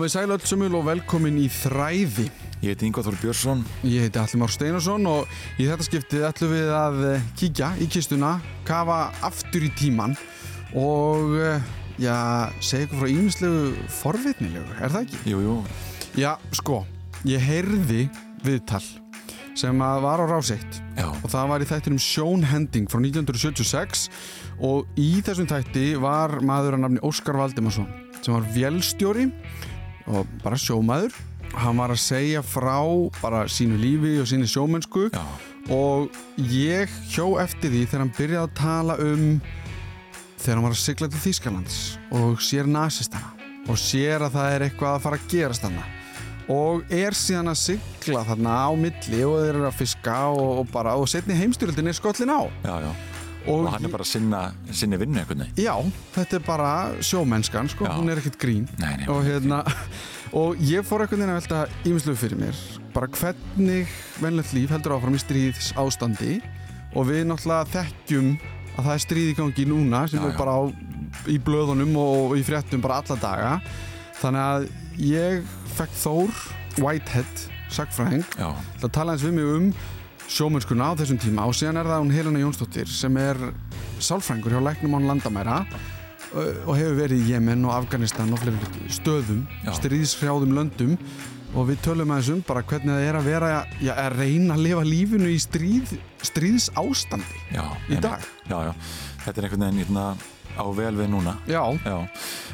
[0.00, 2.22] Komið sæl öll sömul og velkomin í Þræði.
[2.62, 3.58] Ég heiti Ingvar Þór Björnsson.
[3.84, 7.88] Ég heiti Alli Már Steinarsson og í þetta skiptið ætlum við að eh, kíkja í
[7.92, 8.30] kistuna,
[8.64, 8.96] kafa
[9.28, 10.16] aftur í tíman
[10.72, 11.68] og eh,
[12.00, 12.16] já,
[12.64, 15.20] segja ykkur frá ímislegu forvitnilegu, er það ekki?
[15.34, 15.60] Jú, jú.
[16.16, 16.80] Já, sko,
[17.28, 18.06] ég heyrði
[18.40, 18.80] viðtal
[19.60, 21.10] sem að var á ráseitt Já.
[21.10, 24.08] og það var í þættinum Sjónhending frá 1976
[24.64, 27.90] og í þessum þætti var maður að nafni Óskar Valdimarsson
[28.20, 29.69] sem var vélstjóri og
[30.42, 31.14] bara sjómaður
[31.58, 32.78] hann var að segja frá
[33.20, 35.24] bara sínu lífi og sínu sjómennsku Já.
[35.74, 39.24] og ég hjó eftir því þegar hann byrjaði að tala um
[40.40, 41.78] þegar hann var að sigla til Þýskalands
[42.16, 43.32] og sér nasistana
[43.68, 45.88] og sér að það er eitthvað að fara að gerast þarna
[46.50, 50.70] og er síðan að sigla þarna á milli og þeir eru að fiska og, og
[50.72, 52.92] bara og setni heimstyrjöldin er skollin á Já, já.
[53.46, 55.56] Og, Og hann er bara sinna, sinni vinnu einhvern veginn.
[55.64, 55.74] já,
[56.14, 57.94] þetta er bara sjómennskan sko, Já.
[57.96, 59.08] hún er ekkert grín Nei, nei.
[59.08, 59.62] og hérna
[60.32, 62.60] og ég fór einhvern veginn að velta ímislegu fyrir mér
[62.94, 63.88] bara hvernig
[64.20, 66.40] venlegt líf heldur áfram í stríðs ástandi
[66.94, 68.32] og við náttúrulega þekkjum
[68.76, 70.62] að það er stríð í gangi núna sem Já, er bara á,
[71.30, 73.52] í blöðunum og í fréttum bara alla daga
[74.20, 74.68] þannig að
[75.00, 75.42] ég
[75.78, 76.30] fekk Þór
[76.82, 78.50] Whitehead sagfræðing Já.
[78.78, 79.70] til að tala eins við mig um
[80.30, 83.38] sjómennskuna á þessum tíma og síðan er það hún Helena Jónsdóttir sem er
[84.02, 85.56] sálfrængur hjá Læknum án landamæra
[86.30, 89.72] og hefur verið í Jemen og Afganistan og fleiri stöðum, Já.
[89.80, 90.92] stríðshrjáðum löndum
[91.58, 93.48] og við tölum aðeins um bara hvernig það er að vera
[93.82, 97.64] já, að reyna að lifa lífinu í stríð, stríðs ástandi Já.
[97.90, 98.22] Í dag?
[98.46, 98.74] Já, já.
[99.24, 100.04] Þetta er einhvern veginn hérna,
[100.60, 101.34] á vel við núna.
[101.50, 101.96] Já, Já.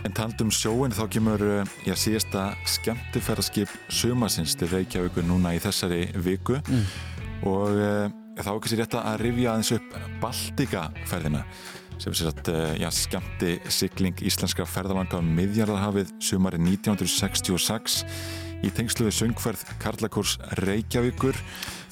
[0.07, 1.45] En taldum sjóin þá kemur
[1.85, 6.85] já, síðasta skemmtifæraskip sumasins til Reykjavíkur núna í þessari viku Mm.
[7.45, 11.43] Og uh, þá er kannski rétt að rifja aðeins upp Baltikaferðina
[11.97, 18.03] sem er sér að uh, skemmti sigling íslenskra ferðalanga um miðjarðarhafið sumari 1966
[18.65, 21.39] í tengslu við söngferð Karlakurs Reykjavíkur.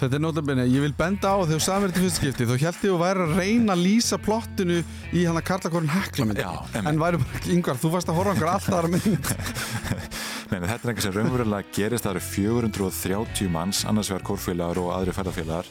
[0.01, 2.55] Þetta er notabene, ég vil benda á þegar þú sagði mér til fyrst skipti, þá
[2.65, 4.79] held ég að væri að reyna að lýsa plottinu
[5.15, 6.41] í hann að Karlakorn Heklamynd.
[6.43, 6.89] Já, einmitt.
[6.91, 9.31] en væri bara yngvar, þú varst að horfa einhver alltaf aðra mynd.
[10.55, 14.81] Nei, nei, þetta er eitthvað sem raunverulega gerist það eru 430 manns, annars vegar kórfélagar
[14.83, 15.71] og aðri ferðarfélagar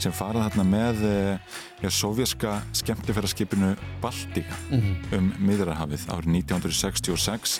[0.00, 4.56] sem farað þarna með eh, já, sovjaska skemmtifæraskipinu Baltika
[5.18, 7.58] um miðrarhafið árið 1966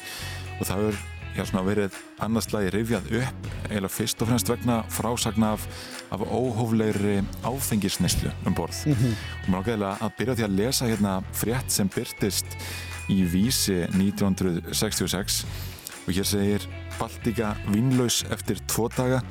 [0.61, 1.03] og það er
[1.37, 5.67] já, svona verið annars lagi rifjað upp eða fyrst og fremst vegna frásagna af,
[6.13, 8.85] af óhóflegri áfengisneislu um borð.
[8.93, 12.57] Og maður ágæðilega að byrja því að lesa hérna frétt sem byrtist
[13.13, 15.43] í vísi 1966
[16.03, 19.23] og hér segir Baltika vínlaus eftir tvo daga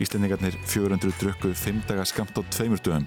[0.00, 3.06] Íslendingarnir 400 drukku 5 daga skamt á tveimur dögum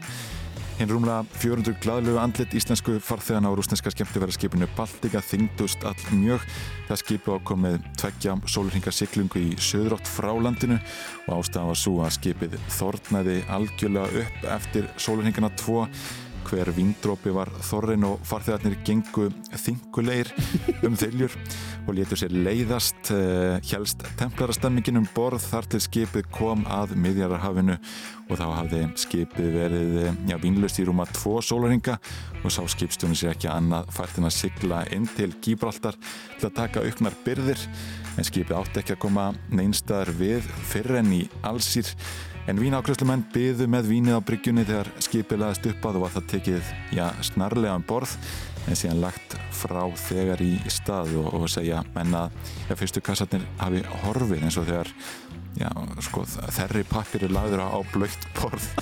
[0.80, 6.42] Hinn rúmlega 400 gladlegu andlit íslensku farþegan á rúsneska skemmtifæraskipinu Baltika þyngdust all mjög.
[6.88, 10.80] Það skipi ákomið tveggja sólurhingar siglingu í söðrótt frá landinu
[11.28, 15.86] og ástæðan var svo að skipið þornaði algjörlega upp eftir sólurhingana tvo.
[16.44, 20.34] Hver vindrópi var þorrin og farþegarnir gengu þingulegir
[20.90, 21.38] um þyljur
[21.84, 27.78] og létu sér leiðast uh, helst templarastemmingin um borð þar til skipið kom að miðjararhafinu
[28.30, 31.98] og þá hafði skipið verið eh, já, vínlust í rúma tvo sólaringa
[32.42, 35.98] og sá skipstjónu sér ekki annað fært en að sigla inn til Gíbraltar
[36.40, 37.66] til að taka auknar byrðir
[38.18, 41.92] en skipið átti ekki að koma neinstaðar við fyrr enn í allsýr
[42.44, 46.26] En vínákvæslumenn byðu með vínið á bryggjunni þegar skipið laðist upp að og var það
[46.34, 48.18] tekið já, snarlega um borð
[48.68, 52.34] en síðan lagt frá þegar í stað og, og segja menn að
[52.80, 54.92] fyrstu kassarnir hafi horfið eins og þegar
[55.60, 55.70] já,
[56.06, 58.70] sko, þerri pappir er lagður á, blöitt borð.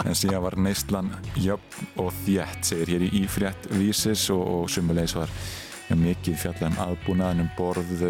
[0.00, 4.70] En síðan var neistlan jöfn og þétt segir hér í, í frétt vísis og, og
[4.72, 8.06] sumulegis var já, mikið fjallar um aðbúnaðan um borð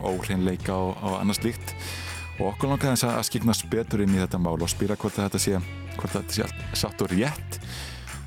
[0.00, 1.74] óhreinleika og, og annað slíkt.
[2.38, 5.42] Og okkur langar þess að skiknast betur inn í þetta mál og spýra hvort þetta
[5.44, 5.60] sé
[5.96, 7.60] hvort þetta sé allt satt og rétt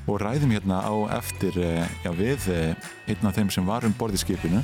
[0.08, 3.94] og ræðum hérna á eftir eh, já, við eh, einn af þeim sem var um
[3.98, 4.62] borð í skipinu.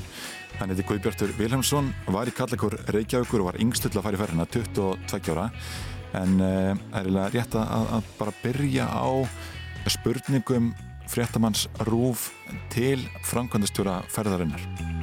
[0.56, 4.48] Hann heiti Guðbjartur Vilhelmsson var í Kallakur Reykjavíkur og var yngstull að fara í ferðina
[4.48, 5.50] 22 ára.
[6.16, 9.08] En uh, er eiginlega rétt að, að bara byrja á
[9.92, 10.72] spurningum
[11.12, 12.30] fréttamanns rúf
[12.72, 14.95] til framkvæmdastjóra ferðarinnar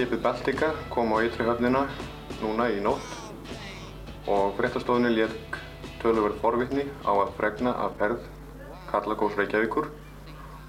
[0.00, 1.80] Skemmtiverðarskipið Baltica kom á ytri höfnina
[2.40, 5.58] núna í nótt og fréttastofunni lék
[6.00, 8.22] töluverð forvitni á að fregna af ferð
[8.88, 9.90] Karlagós Reykjavíkur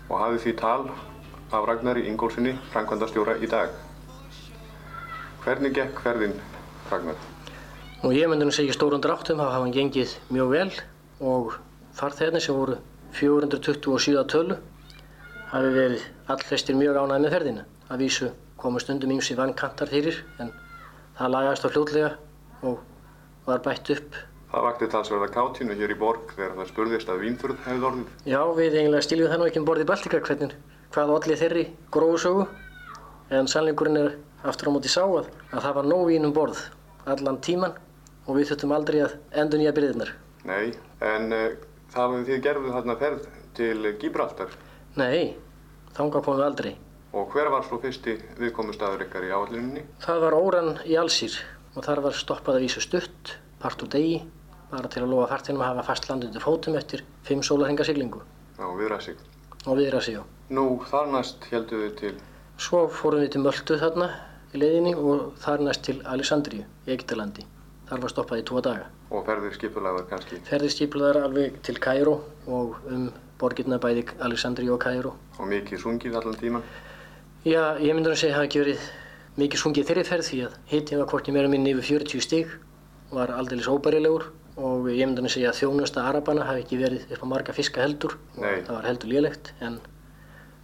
[0.10, 3.72] og hafði því tal af Ragnari Ingólfssoni, framkvæmdastjóra í dag.
[5.45, 6.36] Hvernig gekk ferðin,
[6.92, 7.24] Ragnar?
[8.04, 10.69] Og ég myndi nú segja í stórum dráttum að hafa hann gengið mjög vel
[11.24, 11.56] og
[11.95, 12.81] farþegarnir sem voru
[13.16, 14.62] 427 að tölu
[15.56, 17.69] hafi verið allflestir mjög ánægði með ferðina.
[17.88, 20.51] Að vísu komu stundum ymsi vannkantar fyrir en
[21.17, 22.11] það lagast á fljótlega
[22.67, 22.81] og
[23.47, 24.17] var bætt upp.
[24.51, 28.09] Það vakti talsverða kátínu hér í borg þegar það spurðist að vínþurð hefði orðið.
[28.27, 30.57] Já, við eiginlega stiljum það nú ekki um borð í Baltika hvernig
[30.91, 31.63] hvað allir þeirri
[31.95, 32.47] gróðsögu
[33.31, 34.11] en sannleikurinn er
[34.43, 36.65] aftur á móti sá að, að það var nóg vín um borð
[37.09, 37.77] allan tíman
[38.27, 40.11] og við þurftum aldrei að endur nýja byrðirnar.
[40.49, 40.73] Nei,
[41.05, 41.47] en uh,
[41.93, 44.59] það við þið gerðu þarna ferð til Gibraltar
[44.99, 45.37] Nei,
[45.95, 46.71] þangað komum við aldrei.
[47.13, 49.83] Og hver var svo fyrsti viðkomustæður ykkar í áallininni?
[50.03, 51.35] Það var óran í Allsýr
[51.75, 54.21] og þar var stoppað að vísu stutt, part úr degi,
[54.71, 58.21] bara til að lofa fartinum að hafa fast land undir fótum eftir fimm sólarhenga siglingu
[58.59, 59.17] Já, viðræsig.
[59.65, 60.23] og viðra sig á.
[60.49, 62.13] Nú, þar næst heldur við til
[62.61, 64.07] Svo fórum við til Möltu þarna
[64.53, 67.45] í leiðinni og þar næst til Alessandríu í Egiptalandi.
[67.89, 68.85] Þar var stoppað í tvo daga.
[69.11, 73.09] og ferðir skipulagar kannski Ferðir stíplaðar alveg til Kaíró og um
[73.39, 75.13] borgirna bæði Alessandríu og Kaíró.
[75.39, 76.63] og mikið sungið allan tíman.
[77.41, 78.81] Já, ég myndi nú segja að það hafi ekki verið
[79.41, 82.49] mikið sungið þeirri ferð því að hittin var hvorki meira minni yfir 40 stig,
[83.09, 84.27] var aldeilis óbærilegur
[84.61, 87.81] og ég myndi nú segja að þjónusta Arabana hafi ekki verið upp á marga fiska
[87.81, 88.61] heldur og Nei.
[88.67, 89.79] það var heldur lélegt en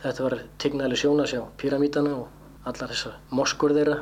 [0.03, 3.95] þetta var tignæli sjón að sjá píramítana og allar þessar moskur þeirra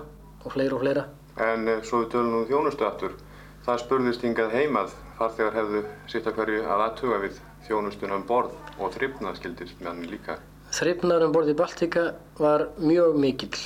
[0.43, 1.05] og fleira og fleira.
[1.45, 3.15] En uh, svo við tölum um þjónustu aftur.
[3.63, 7.39] Það spurðist hingað heimað farþegar hefðu sitt að hverju að aðtuga við
[7.69, 10.37] þjónustuna um borð og þryfnað skildist með hann líka.
[10.75, 12.01] Þreifnaður um borði Baltika
[12.35, 13.59] var mjög mikill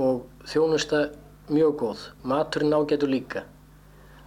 [0.00, 1.00] og þjónusta
[1.52, 2.04] mjög góð.
[2.24, 3.42] Maturinn ágætur líka.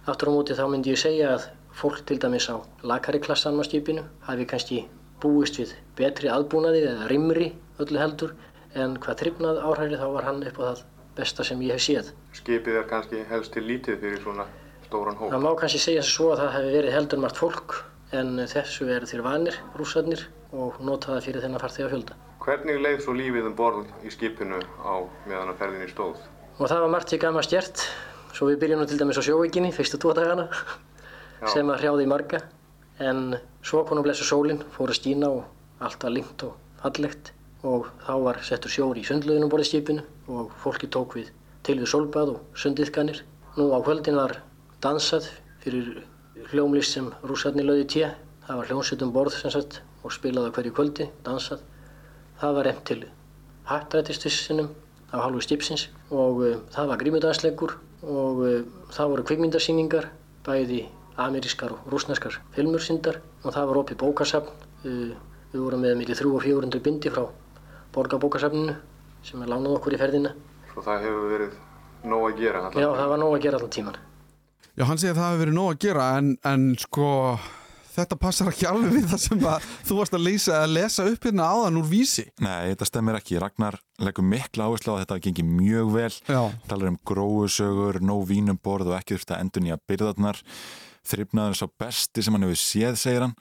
[0.06, 3.66] Aftur á móti þá myndi ég segja að fólk til dæmis á lakari klassan á
[3.66, 4.84] skipinu hafi kannski
[5.22, 7.48] búist við betri aðbúnaði eða rimri
[7.82, 8.36] öllu heldur
[8.78, 10.84] en hvað þryfnað áhræri þá var hann upp á það
[11.16, 12.12] besta sem ég hef séð.
[12.38, 14.46] Skipið er kannski helst til lítið fyrir svona
[14.86, 15.32] stóran hóp.
[15.34, 17.76] Það má kannski segja svo að það hefði verið heldur margt fólk
[18.14, 22.16] en þessu eru þeir vanir, rússarnir og nota það fyrir þennan farþega fjölda.
[22.42, 24.94] Hvernig leið svo lífið um borð í skipinu á
[25.28, 26.16] meðan að ferðinni stóð?
[26.58, 27.84] Og það var margt til gamma stjert,
[28.36, 30.48] svo við byrjum nú til dæmis á sjóveikinni, fyrstu tvo dagana,
[31.52, 32.42] sem að hrjáði í marga.
[33.02, 35.46] En svo kom nú blessu sólinn, fór að skína og
[35.82, 37.32] allt var lingt og fallegt.
[37.62, 40.02] Og þá var settur sjór í sundlauginu borðið skipinu
[40.34, 41.30] og fólki tók við
[41.62, 43.22] til við sólbað og sundiðkanir.
[43.54, 44.40] Nú á kvöldin var
[44.82, 45.30] dansað
[45.62, 46.02] fyrir
[46.50, 48.12] hljómlist sem rússarnir lögði té.
[48.48, 51.62] Það var hljómsveit um borð sem sagt og spilaði hverju kvöldi, dansað.
[52.40, 53.00] Það var reynd til
[53.68, 54.70] hattrættistissinum
[55.12, 60.08] af hálfu stipsins og uh, það var grímudansleikur og uh, það voru kvikmyndasýningar,
[60.46, 60.86] bæði
[61.22, 64.56] amerískar og rúsneskar filmursýndar og það var opið bókasafn.
[64.82, 65.12] Uh,
[65.52, 67.26] við vorum með millir 300 og 400 bindi frá
[67.92, 68.74] borgarbókasafninu
[69.26, 70.32] sem er lánað okkur í ferðina.
[70.72, 71.58] Svo það hefur verið
[72.08, 73.98] nóg að gera allan Já, það var nóg að gera allan tíman.
[74.72, 77.08] Já, hann segir að það hefur verið nóg að gera en, en sko
[77.92, 81.26] þetta passar ekki alveg við það sem að þú varst að leysa, að lesa upp
[81.28, 82.24] hérna áðan úr vísi.
[82.42, 83.38] Nei, þetta stemmir ekki.
[83.42, 86.10] Ragnar leggur mikla áherslu á að þetta gengi mjög vel.
[86.26, 86.40] Já.
[86.70, 90.42] Talar um gróusögur, nóg vínum borð og ekki þurft að endur nýja byrðarnar.
[91.12, 93.34] Þryfnaður er sá besti sem hann hefur séð, segir hann.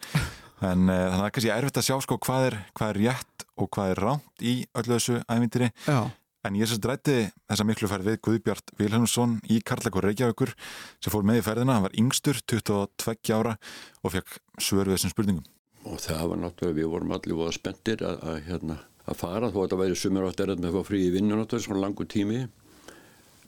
[0.61, 2.99] En uh, þannig að það er kannski erfitt að sjá sko hvað er, hvað er
[3.01, 5.69] rétt og hvað er rámt í öllu þessu ævintýri.
[5.87, 6.01] Já.
[6.41, 10.53] En ég sérst rætti þessa miklu ferð við Guðbjart Vilhelmsson í Karlakur Reykjavíkur
[10.97, 11.75] sem fór með í ferðina.
[11.77, 13.57] Hann var yngstur, 22 ára
[14.01, 15.45] og fekk svör við þessum spurningum.
[15.85, 18.75] og það var náttúrulega, við vorum allir voða spenntir að, að, hérna,
[19.09, 21.37] að fara þó að þetta væri sumir átt erðað með að fá frí í vinnu
[21.39, 22.41] náttúrulega svona langur tími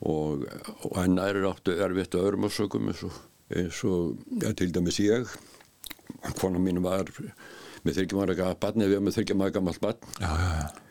[0.01, 0.45] og,
[0.89, 3.19] og enn er áttu erfitt að öðrum ásökum eins og,
[3.53, 5.29] eins og ja, til dæmis ég
[6.41, 7.09] kona mín var
[7.83, 10.82] með þyrkjum ára gaf barni, við erum með þyrkjum ára gammalt barn Já, já, já.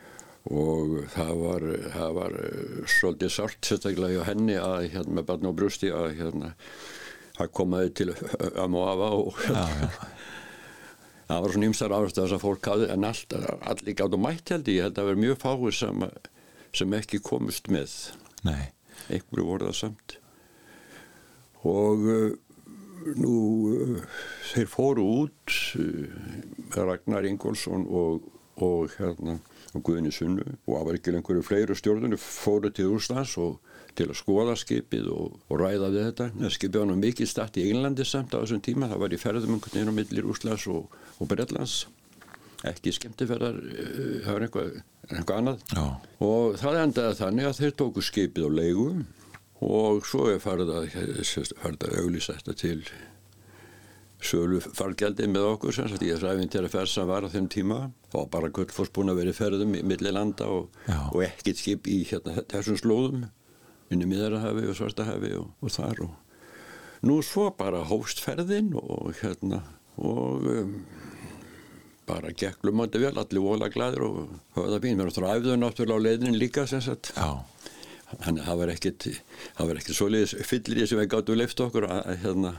[0.50, 5.52] Og það var, það var eh, svolítið sárt sérstaklega hjá henni að hérna með barni
[5.54, 6.52] á brústi að hérna
[7.40, 9.38] að komaði til ömmu og afa og
[11.28, 13.36] það var svona ymstar áherslu þess að fólk hafði en allt,
[13.70, 16.06] allir gátt og mætt held ég, að vera mjög fáið sem,
[16.82, 17.94] sem ekki komust með.
[18.42, 18.72] Nei.
[19.08, 20.16] einhverju voru það samt.
[21.70, 22.32] Og uh,
[23.22, 23.36] nú
[23.70, 24.20] uh,
[24.50, 25.56] þeir fóru út
[26.74, 28.26] Ragnar Ingólfsson og,
[28.58, 29.38] og hérna
[29.72, 33.58] og Guðni Sunnu og ekki einhverju fleiri stjórnunu fóru til Úslands og
[33.96, 36.28] til að skoða skipið og, og ræða við þetta.
[36.38, 39.20] Það skipið var nú mikið stætt í Englandi samt á þessum tíma, það var í
[39.20, 41.82] ferðum einhvern veginn á millir Úslands og, og Bretlands
[42.68, 44.74] ekki skemmtiferðar, uh, það var eitthvað,
[45.08, 45.64] eitthvað annað.
[45.74, 45.86] Já.
[46.22, 48.86] Og það endaði þannig að þeir tóku skipið á leigu
[49.62, 50.92] og svo er farið að,
[51.62, 52.78] farið að auglýsa þetta til
[54.22, 57.48] sölu fargjaldi með okkur sem sagt, ég ræfinn til að ferð sem var á þeim
[57.52, 57.78] tíma.
[58.12, 60.74] Var bara Gullfoss búin að vera í ferðum í milli landa og,
[61.10, 63.24] og ekkert skip í hérna, þessum slóðum
[63.92, 69.10] inn í miðarahafi og svartahafi og, og þar og nú svo bara hófst ferðin og
[69.20, 69.62] hérna
[69.98, 70.76] og um,
[72.08, 74.20] bara geklum átti vel, allir vola glæður og
[74.56, 77.12] höfða fín, mér náttúrulega æfðu náttúrulega á leiðinin líka sem sagt.
[78.12, 79.06] Þannig að það var ekkert,
[79.56, 82.54] það var ekkert svoleiðis fyllir í sem við gáttum leift okkur að hérna,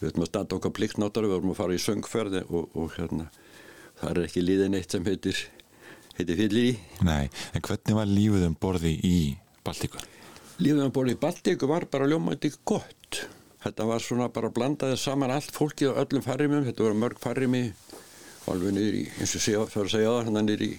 [0.00, 3.26] við höfum að standa okkar pliktnáttar, við höfum að fara í söngferði og, og hérna,
[4.00, 5.42] það er ekki líðin eitt sem heitir,
[6.16, 6.72] heitir fyllir í.
[7.04, 9.18] nei, en hvernig var lífið um borði í
[9.66, 10.00] Baltíku?
[10.60, 13.22] Lífið að bóla í Baltíku var bara ljómandi gott.
[13.60, 17.66] Þetta var svona bara blandaði saman allt fólkið á öllum farrimum, þetta voru mörg farrimi,
[18.48, 20.70] alveg í, eins og það var að segja það, hérna niður í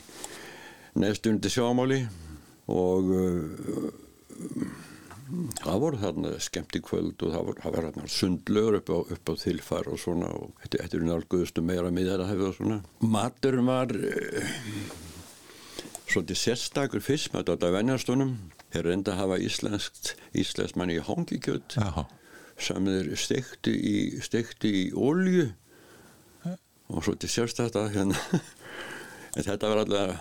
[1.01, 1.99] neðstundi sjámáli
[2.71, 3.91] og uh,
[5.61, 9.33] það voru þarna skemmti kvöld og það voru, það var þarna sundlögur upp á, á
[9.41, 12.79] þilfar og svona og þetta eru nálguðustu meira miðar að hefða og svona.
[13.15, 14.49] Maturinn var uh,
[16.07, 18.33] svolítið sérstakur fyrst með þetta venjastunum.
[18.71, 22.05] Þeir reynda að hafa íslenskt, íslenskt manni í hangikjöld Já,
[22.61, 25.49] sem þeir stektu í, stektu í olju
[26.91, 28.19] og svolítið sérstakt að hérna
[29.37, 30.19] en þetta var allavega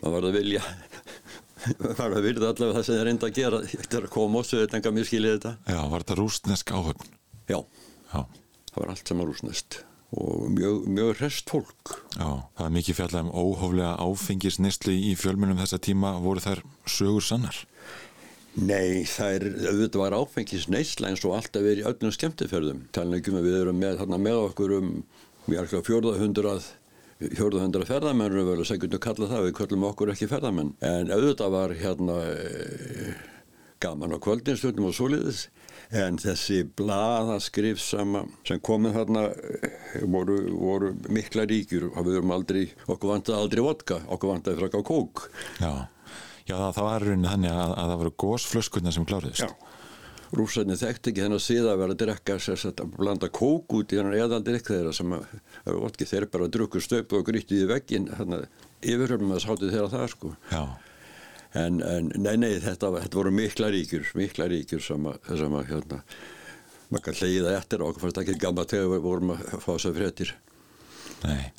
[0.00, 0.62] maður var að vilja
[2.00, 4.92] var að virða allavega það sem það reynda að gera eftir að koma og söðutanga
[4.96, 5.54] mér skiljið þetta.
[5.66, 7.14] Já, var þetta rúsnesk áhöfn?
[7.50, 7.60] Já,
[8.10, 8.24] Já,
[8.72, 11.92] það var allt sem var rúsnest og mjög, mjög rest fólk.
[12.16, 17.22] Já, það er mikið fjallað um óhóflega áfengisnistli í fjölmunum þessa tíma, voru þær sögur
[17.22, 17.60] sannar?
[18.58, 22.82] Nei, það er, auðvitað var áfengisnistla eins og alltaf verið í öllum skemmtiförðum.
[22.90, 24.90] Talin ekki um að við erum með, þarna, með okkur um,
[25.46, 26.68] við erum ekki á fjörðahundrað
[27.20, 30.70] 400 ferðamenn eru vel að segja að kalla það, við kallum okkur ekki ferðamenn.
[30.80, 33.18] En auðvitað var hérna eh,
[33.82, 35.48] gaman á kvöldinstundum og soliðis
[35.90, 38.16] en þessi blaðaskrif sem
[38.64, 41.90] komið hérna eh, voru, voru mikla ríkjur.
[41.92, 45.26] Og við erum aldrei, okkur vantaði aldrei vodka, okkur vantaði frakka kók.
[45.60, 45.72] Já,
[46.48, 49.52] Já það, það var raunin þannig að, að það voru gósflöskunna sem kláriðist Já
[50.36, 52.36] rússarnir þekkti ekki þennan síða að vera að drekka
[52.70, 55.24] að blanda kók út í hennar eðaldrykk þeirra sem að,
[55.64, 58.46] að vodki, þeir bara drukku stöpu og grýtti í veggin að
[58.80, 60.62] yfirhörnum að sátti þeirra það sko Já,
[61.62, 65.72] en, en nei, nei, þetta, þetta voru mikla ríkjur mikla ríkjur sem að, sem að
[65.72, 66.02] hérna,
[66.90, 70.36] maður kann hleyða eftir okkur fannst ekki gamla þegar við vorum að fá þessar fréttir
[71.26, 71.50] nei.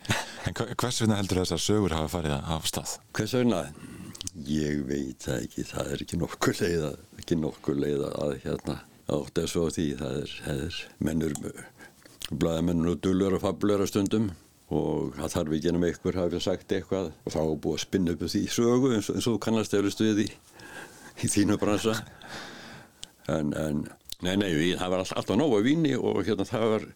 [0.47, 2.95] En hvers vegna heldur þessar sögur hafa farið af stað?
[3.13, 3.65] Hvers vegna?
[4.47, 8.77] Ég veit það ekki, það er ekki nokkur leið að, ekki nokkur leið að hérna
[9.11, 11.33] átt að svo því, það er, það er mennur,
[12.31, 14.29] blæðamennur og dullur og fabulur stundum
[14.71, 18.13] og það þarf ekki ennum einhver hafi sagt eitthvað og þá er búið að spinna
[18.15, 20.31] upp því sögu eins og, eins og kannast eftir stuði í,
[21.27, 21.97] í þínu bransa.
[23.35, 23.83] En, en
[24.23, 26.87] nei, nei, við, það var alltaf, nógu að víni og hérna það var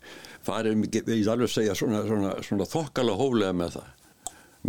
[0.48, 3.92] farið, mikið- ég alveg segja svona, svona, svona þokkala hóflega með það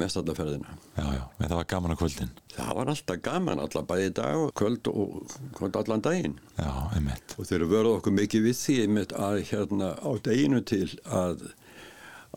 [0.00, 2.32] mest alla ferðina Já, já, en það var gaman á kvöldin.
[2.54, 6.38] Það var alltaf gaman, alltaf bæði dag og kvöld og kvöld allan daginn.
[6.56, 7.34] Já, einmitt.
[7.36, 11.44] Og þeir verða okkur mikið við því einmitt að hérna á daginu til að,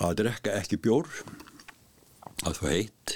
[0.04, 1.08] að drekka ekki bjór,
[2.44, 3.16] að þú heitt,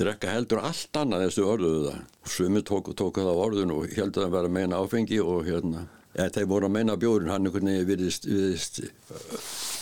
[0.00, 2.04] drekka heldur allt annað þessu orðuðu það.
[2.34, 5.86] Sumi tóku, tóku það á orðun og heldur það að vera meina áfengi og hérna,
[6.16, 8.82] eða þeir voru að meina bjórin, hann einhvern veginn virðist, virðist,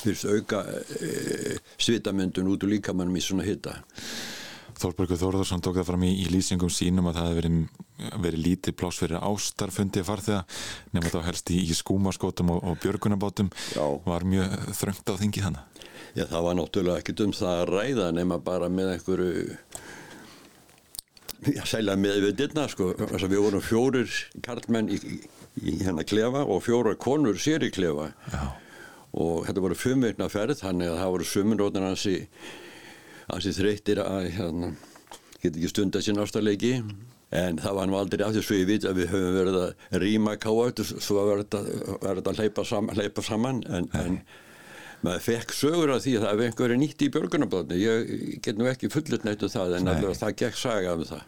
[0.04, 0.64] virðist auka
[0.98, 3.78] e, svitamyndun út úr líkamannum í svona hitta.
[4.78, 7.78] Þórbergur Þórðarsson tók það fram í, í lýsingum sínum að það hefði verið,
[8.26, 10.44] verið lítið pláss fyrir ástarfundi farþega
[10.94, 13.82] nema þá helst í, í skúmaskótum og, og björgunabátum Já.
[14.06, 15.82] var mjög þröngt á þingi þannig.
[16.14, 19.48] Já, það var náttúrulega ekkert um það að ræða nema bara með einhverju
[21.56, 24.14] já, sælja með við dittna, sko, þess að við vorum fjórir
[24.46, 24.98] karlmenn í,
[25.58, 28.42] í, hérna klefa og fjórar konur sér í klefa Já.
[29.12, 32.16] Og þetta voru veikna ferð, þannig að það voru suminrótin hansi,
[33.28, 34.72] hansi þreyttir að hérna,
[35.38, 36.74] geta ekki stunda sín ástarleiki
[37.36, 40.36] en það var nú aldrei af þessu ég veit að við höfum verið að rýma
[40.40, 43.62] káat svo var þetta, að hleypa, sam, hleypa saman.
[43.68, 44.20] En, en
[45.04, 48.12] maður fekk sögur af því að það hefði einhverju nýtt í björgunarbáðinu ég
[48.44, 51.26] get nú ekki fullut neitt um það en allavega það gekk saga um það.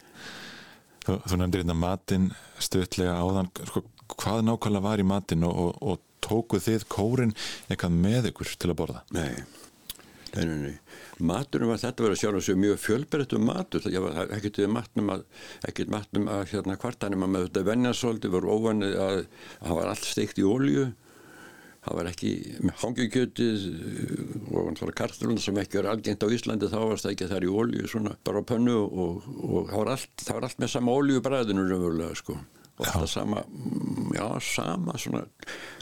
[1.04, 3.84] Þú, þú nefndir hérna matinn stuttlega áðan, sko,
[4.16, 7.34] hvað nákvæmlega var í matinn og, og, og tókuð þið kórin
[7.68, 9.02] eitthvað með ykkur til að borða?
[9.16, 9.42] Nei,
[10.34, 10.76] nei, nei, nei.
[11.20, 13.82] Maturinn var þetta verið að sjá þessu mjög fjölbreyttum matur.
[13.84, 15.26] Það var ekkert matnum að,
[15.68, 19.20] ekkert matnum að hérna kvartanum að með þetta venjarsóldi var óvanið að
[19.58, 20.90] það var allt steikt í ólju.
[21.80, 23.62] það var ekki með hangikjötið
[24.52, 27.52] og náttúrulega kartlun sem ekki er algengt á Íslandi þá var það ekki þar í
[27.62, 30.96] olju svona bara á pönnu og, og það, var allt, það var allt með sama
[31.00, 32.36] oljubræðinu raunverulega sko
[32.80, 35.22] og það sama, mm, já sama svona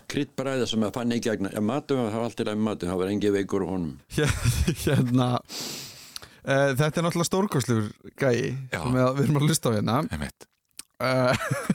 [0.09, 3.13] kryddbræða sem að fann ekki að matur, það var allt lagi með matur það var
[3.13, 3.97] engi veikur honum.
[4.85, 5.31] Hérna
[6.49, 9.99] uh, þetta er náttúrulega stórkostlugur gæi sem við, erum að lusta á hérna.
[10.99, 11.33] Uh,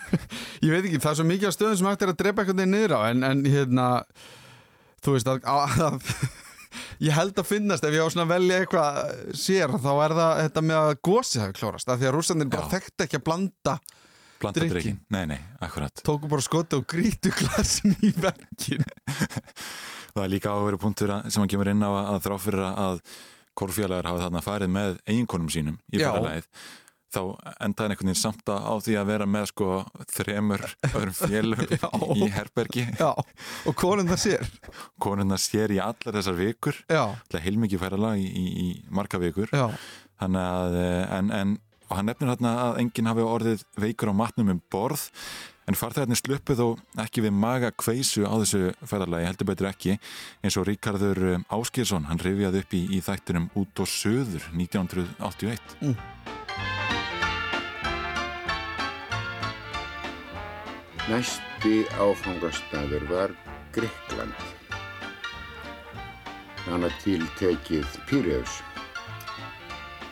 [0.66, 2.66] ég veit ekki, það er svo mikið af stöðum sem hægt er að drepa eitthvað
[2.68, 3.90] niður á en, en hérna
[5.04, 6.10] þú veist að, að, að
[7.08, 9.00] ég held að finnast ef ég á svona að velja eitthvað
[9.38, 12.68] sér þá er það þetta með að gósi hafi klórast af því að rússandir bara
[12.68, 12.74] Já.
[12.76, 13.78] þekkti ekki að blanda
[14.44, 16.04] blanda drikkin, nei nei, akkurat.
[16.06, 18.86] Tóku bara skoti og grítu glasin í verkin
[20.14, 23.04] það er líka áveru punktur sem hann kemur inn á að, að þrá fyrir að
[23.58, 26.48] korfélagar hafa þarna farið með eiginkonum sínum í fyrralæð
[27.14, 27.22] þá
[27.62, 29.68] endaði einhvern veginn samt að á því að vera með sko
[30.14, 31.62] þremur öðrum félum
[32.20, 32.86] í herbergi.
[32.98, 34.48] Já, og konum það sér.
[35.02, 36.80] Konuna sér í allar þessar vikur.
[36.90, 39.54] Það heilmikið færalag í, í, í marga vikur.
[39.54, 39.68] Já,
[40.24, 41.54] þannig að eh, en, en,
[41.94, 45.04] og hann nefnir hérna að enginn hafi orðið veikur á matnum um borð
[45.70, 46.66] en farþegarnir sluppu þó
[47.06, 50.00] ekki við maga kveisu á þessu ferðarlagi heldur betur ekki
[50.42, 51.22] eins og Ríkarður
[51.54, 55.78] Áskilsson hann rifjaði upp í, í þættinum út og söður 1981
[61.04, 63.32] Næsti áfangastaður var
[63.76, 64.46] Grekland.
[66.64, 68.62] Hanna tiltekið Píriðus.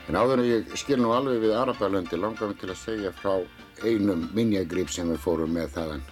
[0.10, 3.36] En áður en ég skil nú alveg við Arabalöndi langar mig til að segja frá
[3.86, 6.04] einum minjagrip sem við fórum með þaðan.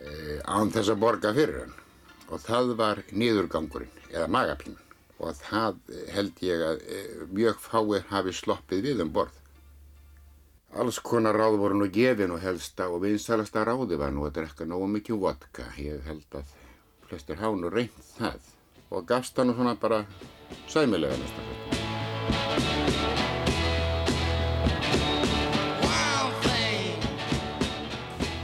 [0.00, 0.12] E,
[0.44, 1.74] án þess að borga fyrir hann.
[2.30, 4.78] Og það var niðurgangurinn, eða magapín.
[5.20, 5.80] Og það
[6.14, 9.36] held ég að e, mjög fáir hafi sloppið við um borð.
[10.78, 14.68] Alls konar ráð voru nú gefin og helsta og vinsalasta ráði var nú að drekka
[14.68, 15.66] nógu mikið vodka.
[15.82, 16.54] Ég held að
[17.10, 18.38] flestir hafa nú reynt það
[18.94, 20.04] og gafst nú svona bara
[20.70, 21.69] sæmilega næsta fyrir.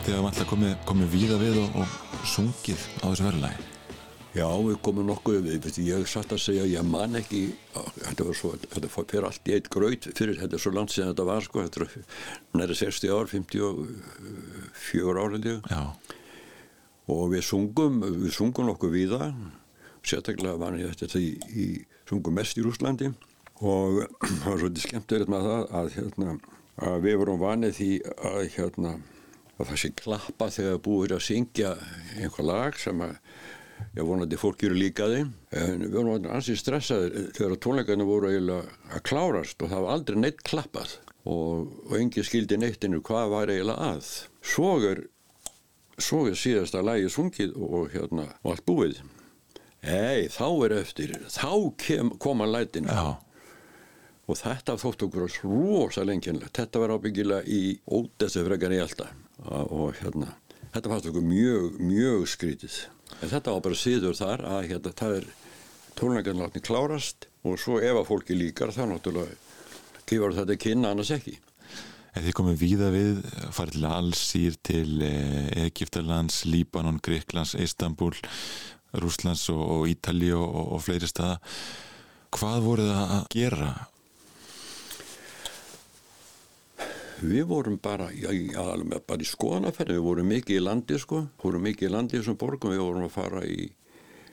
[0.07, 3.73] Þið hafum alltaf komið, komið víða við og, og sungið á þessu verðalagi
[4.37, 8.37] Já, við komum nokkuð við, veistu, ég satt að segja, ég man ekki, þetta var
[8.37, 11.47] svo, þetta fyrir allt í eitt graut fyrir, þetta er svo langt sem þetta var,
[11.47, 11.95] sko, þetta er
[12.61, 15.81] næri 60 ár, 54 ár held ég, Já,
[17.17, 19.31] og við sungum, við sungum nokkuð víða,
[20.05, 21.67] sérstaklega var ég þetta í, í,
[22.11, 23.15] sungum mest í Rúslandi
[23.65, 24.03] og
[24.41, 26.39] það var svolítið skemmtilegt með það að, hérna,
[26.89, 28.95] að við vorum vanið því að, hérna,
[29.57, 31.75] að það sé klappa þegar búið er að syngja
[32.21, 33.17] einhver lag sem að
[33.97, 35.33] ég vonandi fólk eru líka þeim.
[35.57, 40.21] En við vorum ansið stressaði þegar tónleikarnir voru eiginlega að klárast og það var aldrei
[40.21, 40.97] neitt klappað.
[41.27, 44.11] Og, og engi skildi neittinu hvað var eiginlega að.
[44.47, 45.03] Svo er,
[45.99, 49.01] svo er síðasta lagi sungið og hérna og allt búið.
[49.87, 53.13] Ei, þá er eftir, þá kem, koma lætinu já,
[54.27, 59.15] og þetta þótt okkur rosa lengjönlegt þetta var ábyggilega í ódessu frekar í alltaf
[59.47, 60.35] og hérna
[60.75, 62.79] þetta fannst okkur mjög, mjög skrítið
[63.21, 65.29] en þetta var bara síður þar að hérna það er
[65.97, 69.39] tónleikarnarni klárast og svo ef að fólki líkar þá náttúrulega
[70.07, 71.39] gefur þetta kynna annars ekki
[72.17, 73.19] En þið komið víða við,
[73.53, 78.15] farið til Allsýr, til eh, Egiptalands, Líbanon, Greiklands, Istanbul,
[78.97, 81.37] Rúslands og, og Ítali og, og, og fleiri staða.
[82.33, 83.69] Hvað voruð það að gera?
[87.17, 88.29] Við vorum bara, já,
[88.61, 92.37] alveg bara í skoðanaferði, við vorum mikið í landi sko, vorum mikið í landi þessum
[92.41, 93.71] borgum, við vorum að fara í,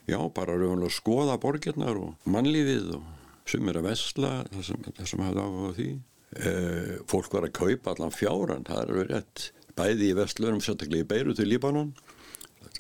[0.10, 3.06] já, bara raunlega að skoða borgirnar og mannlífið og
[3.48, 5.90] sumir að vesla, það sem, sem hafði áhuga á því.
[6.34, 6.52] E,
[7.08, 9.48] fólk var að kaupa allan fjáran, það er alveg rétt,
[9.80, 11.94] bæði í vestlurum, sérstaklega í Beirut í Líbanon.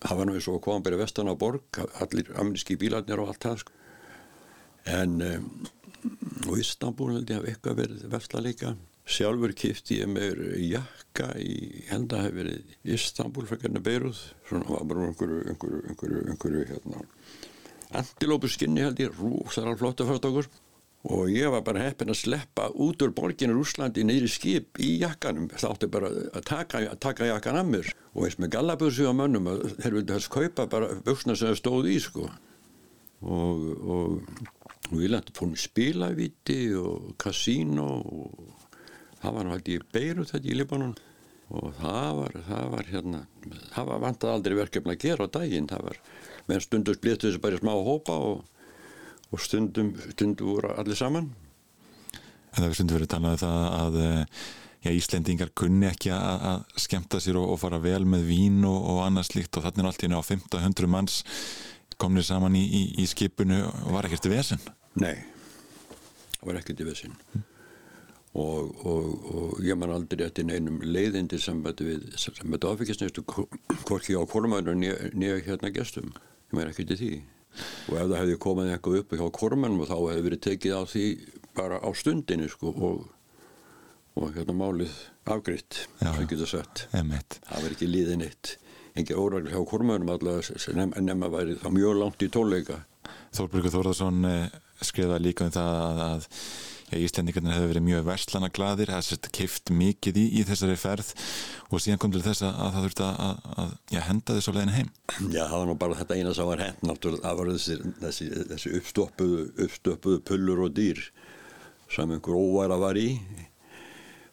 [0.03, 3.45] Það var nú eins og bara í vestan á borg, allir ameríski bílarnir og allt
[3.45, 3.79] það sko.
[4.91, 5.45] En um,
[6.49, 8.73] og Istanbul held ég að eitthvað verið vesla líka.
[9.03, 14.19] Sjálfur kipti ég mér jakka í henda hef verið Istanbul fyrir hérna Beirut.
[14.47, 17.01] Svona var bara einhverju, einhverju, einhverju, einhverju hérna.
[17.99, 20.47] Antilópu skinni held ég, rúsar flottu fyrst okkur.
[21.03, 24.93] Og ég var bara heppin að sleppa út úr borginu Rúslandi niður í skip í
[25.01, 25.49] jakkanum.
[25.51, 27.89] Það átti bara að taka, að taka jakkan að mér.
[28.15, 31.59] Og eins með gallaböðsu á mönnum, að þeir vildi helst kaupa bara buksna sem það
[31.59, 32.29] stóð í, sko.
[33.23, 34.47] Og, og,
[34.87, 38.62] og við lendum fórum spilavíti og kasíno og
[39.23, 40.95] það var náttúrulega í Beirut þetta í Libanon
[41.53, 43.21] og það var, það var hérna,
[43.75, 45.99] það var vantað aldrei verkefni að gera á daginn, það var,
[46.47, 48.43] meðan stundum splittu þessu bara í smá hópa og,
[49.29, 51.29] og stundum, stundum voru allir saman.
[52.53, 54.41] En það er stundum verið talað um það að eh,
[54.87, 58.79] já, Íslendingar kunni ekki að, að skemmta sér og, og fara vel með vín og,
[58.95, 61.21] og annað slíkt og þannig er allt í á 1500 manns
[62.01, 64.61] komnir saman í, í, í skipinu og var ekkert vesen.
[64.99, 65.15] Nei,
[66.39, 67.17] það var ekkert í vesinn.
[68.33, 74.25] Og, og, og ég man aldrei eftir neinum leiðindi sambandi við sambandi áfengisnestu hvorki á
[74.25, 76.09] kormanu nýja hérna gestum.
[76.49, 77.11] Ég man ekkert í því.
[77.91, 81.05] Og ef það hefði komið eitthvað upp hjá kormanum þá hefði verið tekið á því
[81.53, 83.03] bara á stundinu sko og,
[84.17, 84.95] og hérna málið
[85.29, 86.57] afgriðt, sem getur.
[86.97, 87.37] Emmett.
[87.45, 88.55] Það var ekki liðin eitt.
[88.97, 92.81] Engin órægli hjá kormanum allavega nema, nema væri það mjög langt í tónleika.
[93.33, 96.27] Þórbjörgur Þórðarsson eh, skrifaði líka um það að,
[96.93, 101.13] Íslendingarnir hefur verið mjög verslana gladir, það sérst kift mikið í, í þessari ferð
[101.69, 104.55] og síðan kom til þess að, að það þurfti að, að, að já, henda þessu
[104.57, 104.91] leiðin heim.
[105.29, 108.29] Já, það var nú bara þetta eina sem var hent náttúrulega, það var þessi, þessi,
[108.51, 111.01] þessi uppstoppuðu, uppstoppuðu pullur og dýr
[111.93, 113.09] sem einhver óværa var í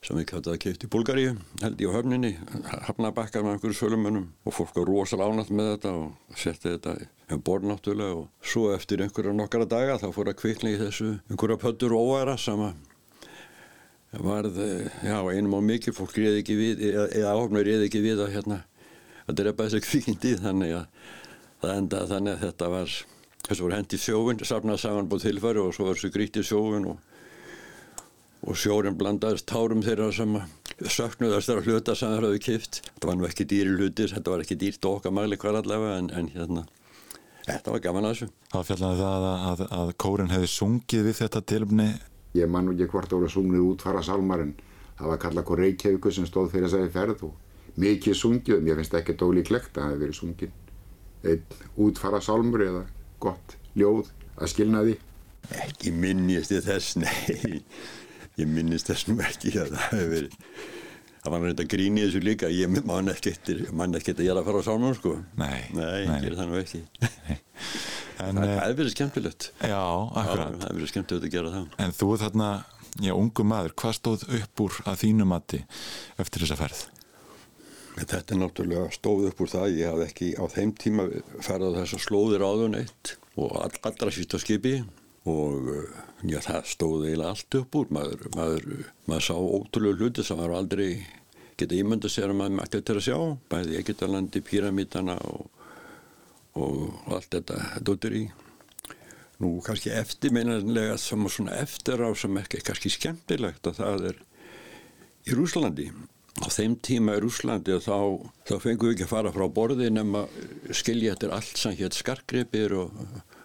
[0.00, 2.30] sem við kæfti að keift í Búlgaríu held ég á höfninni,
[2.86, 6.94] hafnabakkar með einhverju sölumönnum og fólk var rosalega ánætt með þetta og setti þetta
[7.34, 11.10] um borð náttúrulega og svo eftir einhverja nokkara daga þá fór að kvikna í þessu
[11.28, 14.56] einhverja pöttur óværa sem að varð,
[15.04, 18.58] já, einum á mikið fólk reyði ekki við, eða, áhafnur reyði ekki við að hérna
[19.28, 21.12] að drepa þessi kvikindi þannig að
[21.60, 22.96] það endaði þannig að þetta var
[23.46, 26.98] þessu voru hendi sjófin, safnaði saman búið tilfæri og svo var þessu grítið sjófin og,
[28.46, 30.37] og sjórin blandaðist tárum þeirra sem
[30.81, 34.44] söknuðast þeirra hluta sem þeirra hafði kipt þetta var nú ekki dýri hlutir, þetta var
[34.44, 36.64] ekki dýrt okkar magli hver allavega en, en hérna
[37.44, 41.18] þetta var gaman að þessu Það fjallaði það að, að, að kórin hefði sungið við
[41.20, 41.85] þetta tilumni.
[42.35, 44.57] Ég man nú ekki hvort voru sungnið útfara salmarinn.
[44.98, 48.96] Það var kallað hvað Reykjavíkur sem stóð fyrir þessari ferð og mikið sungið mér finnst
[48.98, 50.57] ekki ólíklegt að það hefði verið sungin
[51.31, 51.44] einn
[51.87, 52.83] útfara salmur eða
[53.22, 54.96] gott ljóð að skilna því.
[55.62, 57.62] ekki minnist ég þess, nei
[58.40, 60.38] ég minnist þess nú ekki að það hefur verið.
[61.20, 64.29] Það var reynda grín í þessu líka ég man ekki eftir, man ekki eftir að
[64.31, 65.16] ég er að fara á sálmum sko.
[65.37, 66.05] Nei, nei, nei.
[66.07, 66.81] ég gerir það nú ekki.
[68.20, 69.44] En, það eh, hefur verið skemmtilegt.
[69.64, 70.55] Já, akkurat.
[70.57, 71.68] það hefur verið skemmtilegt að gera það.
[71.85, 72.48] En þú þarna,
[73.00, 75.61] já, ungu maður, hvað stóð upp úr að þínu mati
[76.20, 76.83] eftir þessa ferð?
[77.96, 81.07] En Þetta er náttúrulega stóð upp úr það, ég hafði ekki á þeim tíma
[81.40, 84.79] ferðað þessar slóðir áður neitt og all, allra síst á skipi
[85.28, 88.68] og uh, já, það stóð eiginlega allt upp úr, maður, maður,
[89.11, 90.90] maður sá ótrúlega hluti sem maður aldrei
[91.61, 93.18] geta ímynda sér að maður mætti til að sjá,
[93.52, 95.50] bæði Egyptalandi, píramítana og,
[96.56, 98.22] og allt þetta dóttir í.
[99.40, 104.24] Nú kannski eftirminnanlega sem svona eftir á sem ekki kannski skemmtilegt að það er
[105.28, 105.88] í Rúslandi
[106.40, 110.26] á þeim tíma í Rúslandi þá, þá fengum við ekki að fara frá borði nema
[110.76, 113.00] skilja eftir allt sem hétt skarkripir og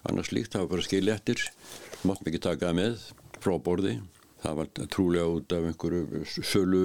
[0.09, 1.45] annars líkt það var bara skilja eftir
[2.05, 3.07] máttum ekki taka það með
[3.41, 3.95] frá borði.
[4.45, 6.83] Það var trúlega út af einhverju sölu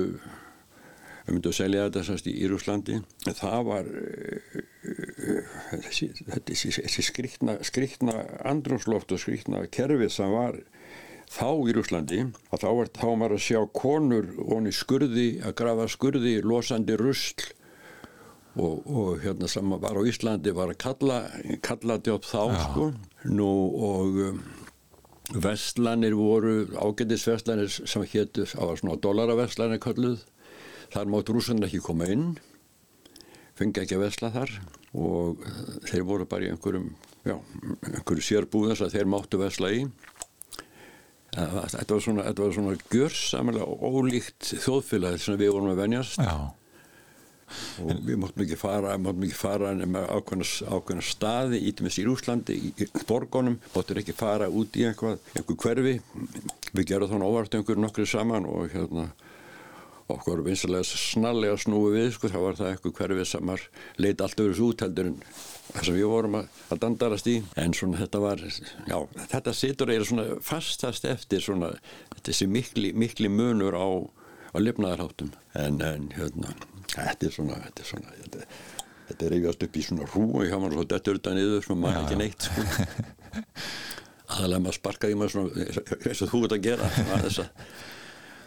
[1.30, 2.96] við myndum að selja þetta sannst, í Rúslandi
[3.38, 4.56] það var eh,
[5.84, 8.16] þessi, þessi, þessi skrikna, skrikna
[8.48, 10.58] andrumsloft og skrikna kerfið sem var
[11.30, 15.88] þá í Rúslandi að þá var, þá var að sjá konur onni skurði að grafa
[15.92, 17.50] skurði losandi rusl
[18.56, 21.20] og, og hérna sem var á Íslandi var að kalla
[21.62, 22.90] kalladjóp þá sko.
[23.30, 23.50] Nú
[23.90, 24.42] og um,
[25.30, 30.24] vestlanir voru ágætisvestlanir sem það var svona dollaraverslanir kalluð
[30.90, 32.32] þar máttu rússanir ekki koma inn
[33.60, 34.54] fengi ekki að vesla þar.
[35.00, 36.88] Og eh, þeir voru bara í einhverjum
[37.26, 37.36] já,
[37.90, 39.84] einhverju sérbúðar sem þeir máttu vesla í.
[41.36, 46.24] Eh, þetta var svona, svona gjörsamlega ólíkt þjóðfélagið sem við vorum að venjast.
[46.24, 46.50] Já,
[47.82, 52.58] og við máttum ekki fara, máttum ekki fara nema ákveðna, staði í dæmis í Rúslandi,
[52.70, 55.96] í, borgunum máttum ekki fara út í einhvað, einhver hverfi.
[56.70, 59.10] Við gerum þannig óvart einhverju nokkru saman og hérna
[60.10, 63.66] okkur vinsalega snallega snúi við sko, þá var það einhver hverfi sem var
[64.02, 65.18] leit allt öðru út heldur en
[65.70, 67.36] það sem við vorum að, að dandarast í.
[67.60, 68.42] En svona þetta var,
[68.90, 68.96] já,
[69.34, 71.74] þetta situr eða svona fastast eftir svona
[72.24, 73.86] þessi mikli, mikli munur á
[74.50, 75.32] á lifnaðarháttum.
[75.54, 76.54] En, en hérna,
[76.96, 78.48] þetta er svona þetta er svona, þetta,
[79.10, 81.68] þetta er reyfjast upp í svona hrú og ég hafa maður svo dettur þetta niður
[81.68, 82.66] sem maður ekki neitt sko.
[84.30, 85.70] Aðalega maður sparkaði maður svona
[86.10, 87.64] eins og þú ert að gera að þess að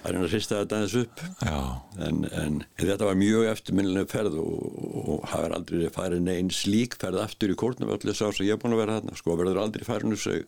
[0.04, 1.22] að reyna að hrista þetta aðeins upp.
[1.48, 1.60] Já,
[2.08, 7.22] en, en þetta var mjög eftirminnileg ferð og, og hafa aldrei farið neinn slík ferð
[7.24, 9.88] aftur í kórnum öllu sá sem ég er búin að vera þarna sko verður aldrei
[9.88, 10.44] farin úr seg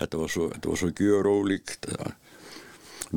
[0.00, 2.14] þetta var svo, þetta var svo gjör ólíkt að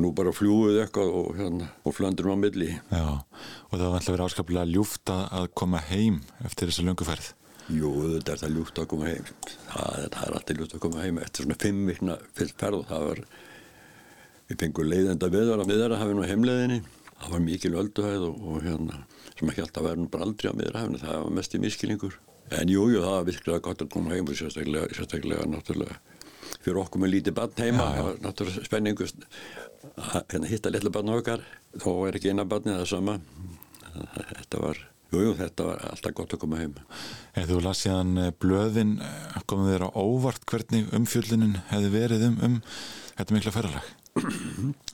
[0.00, 3.06] nú bara fljúið eitthvað og, hérna, og flöndurum á milli já.
[3.70, 7.30] Og það var alltaf verið áskaplega ljúft að, að koma heim eftir þessa lönguferð.
[7.72, 11.04] Jú, þetta er það ljúft að koma heim það, það er alltaf ljúft að koma
[11.04, 13.22] heim eftir svona fimm vikna fyllt ferð og það var
[14.50, 16.82] við fengum leiðenda viðvara við þeirra hafið nú heimleiðinni
[17.24, 19.00] það var mikil ölduhæð og, og hérna,
[19.32, 22.18] sem ekki alltaf verður bara aldrei á miðrahafni, það var mest í miskilingur.
[22.52, 25.96] En jú, jú, það var virkilega gott að koma heim og sérstaklega, sérstaklega náttúrulega
[26.64, 29.08] fyrir okkur með lítið barn heima, það var náttúrulega spenningu
[30.14, 31.44] hérna, hitta litla barn okkar,
[31.76, 33.18] þó er ekki eina barni það sama.
[33.94, 34.80] Þetta var,
[35.14, 36.76] jú, jú, þetta var alltaf gott að koma heim.
[37.34, 42.26] Eða þú las síðan eh, blöðin, eh, komið þér á óvart hvernig umfjöldunin hefði verið
[42.28, 42.56] um, um
[43.14, 43.92] þetta mikla ferralag?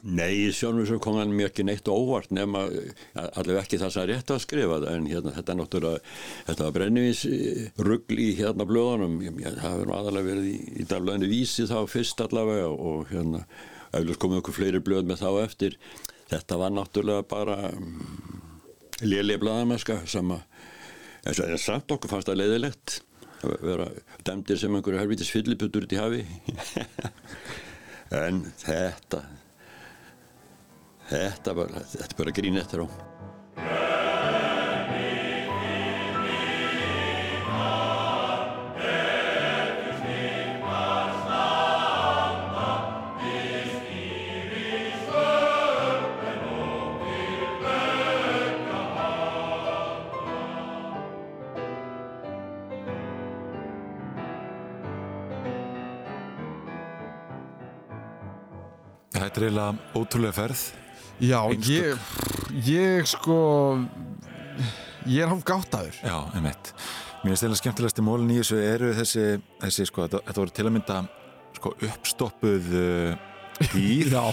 [0.01, 2.63] Nei, sjálfur svo kom hann mér ekki neitt óvart nema
[3.13, 6.15] allavega ekki það sem er rétt að skrifa það en hérna þetta er náttúrulega
[6.47, 7.21] þetta var brennivís
[7.85, 12.71] ruggl í hérna blöðunum það hefur aðalega verið í, í dagblöðinu vísi þá fyrst allavega
[12.73, 13.45] og hérna
[13.91, 15.77] auðvitað komið okkur fleiri blöð með þá eftir
[16.33, 18.01] þetta var náttúrulega bara um,
[19.05, 20.43] lélega blöðamesska sem að
[21.31, 22.97] en samt okkur fannst það leiðilegt
[23.45, 23.87] að vera
[24.27, 26.25] dæmdir sem einhverju helvitis fylliputur út í hafi.
[28.11, 29.21] En þetta
[31.07, 33.90] þetta bara, þetta bara grín eftir á
[59.31, 60.61] Þetta er eiginlega ótrúlega ferð.
[61.23, 61.39] Já,
[61.71, 62.07] ég,
[62.67, 63.37] ég sko
[65.07, 66.73] ég er hálf gáttaður Já, einmitt.
[67.23, 69.27] Mér finnst eiginlega skemmtilegast í mólinn í þessu eru þessi,
[69.63, 70.97] þessi sko, þetta, voru til að mynda
[71.61, 73.29] sko, uppstoppuð uh,
[73.71, 74.11] dýr.
[74.17, 74.25] Já,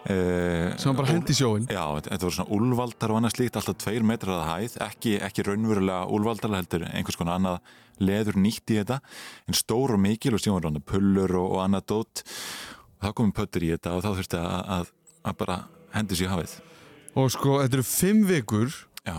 [0.00, 4.06] Uh, sem bara hendi sjóin Já, þetta voru svona úlvaldar og annað slíkt alltaf tveir
[4.08, 8.96] metrar að hæð, ekki, ekki raunverulega úlvaldar heldur einhvers konar annað leður nýtt í þetta,
[9.44, 12.24] en stór og mikil og síðan voru pullur og, og annað dót
[13.00, 14.92] þá komum pöttur í þetta og þá þurfti að, að,
[15.30, 15.58] að bara
[15.96, 16.54] hendi sér hafið.
[17.18, 18.76] Og sko, þetta eru fimm vikur.
[19.08, 19.18] Já,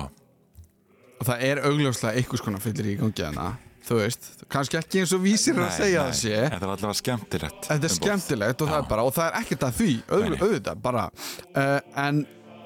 [1.21, 3.51] og það er augljóslega einhvers konar fyllir í gangi hana
[3.85, 6.35] þú veist, kannski ekki eins og vísir er að segja það sé.
[6.45, 8.81] En það var allavega skemmtilegt Þetta er skemmtilegt og það Já.
[8.83, 10.37] er bara og það er ekkert að því, auð, Nei, nei.
[10.45, 12.21] auðvitað bara uh, en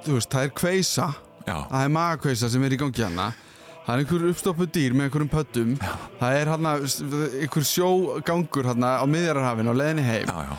[0.06, 1.08] þú veist, það er kveisa.
[1.46, 3.30] Já, það er magakveisa sem er í gangi hana
[3.86, 5.74] það er einhver uppstoppuð dýr með einhverjum pöttum
[6.20, 10.32] það er hann einhver sjógangur hann á miðjararhafinu á leðinni heim.
[10.32, 10.56] Já, já,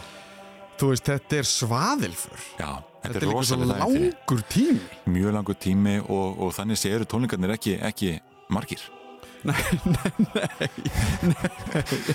[0.81, 4.81] þú veist, þetta er svaðilfur já þetta Þetta er er rosalega langur tími
[5.15, 8.09] Mjög langur tími og, og þannig sé eru tónleikarnir ekki, ekki
[8.51, 8.83] margir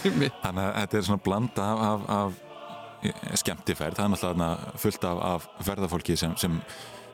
[0.05, 0.35] Einmitt.
[0.43, 5.21] Þannig að þetta er svona blanda af, af, af skemmtiferð, það er náttúrulega fullt af,
[5.31, 6.59] af ferðafólki sem, sem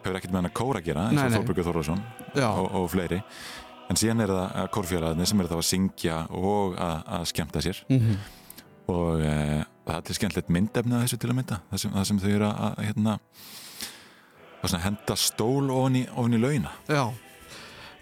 [0.01, 1.37] hefur ekkert með hann að kóra að gera eins Nei, og nei.
[1.39, 2.01] Þorbergur Þorvarsson
[2.35, 2.47] Já.
[2.49, 3.19] og, og fleiri
[3.87, 7.77] en síðan er það kórfjölaðinni sem eru þá að syngja og að, að skemmta sér
[7.93, 8.17] Mhm.
[8.91, 9.35] Og e,
[9.87, 11.59] það er skemmtilegt myndefni að þessu til að mynda.
[11.71, 13.17] Það sem, það sem þau eru að, að hérna,
[14.67, 16.73] að henda stól ofan í, ofan í launa.
[16.87, 17.03] Já,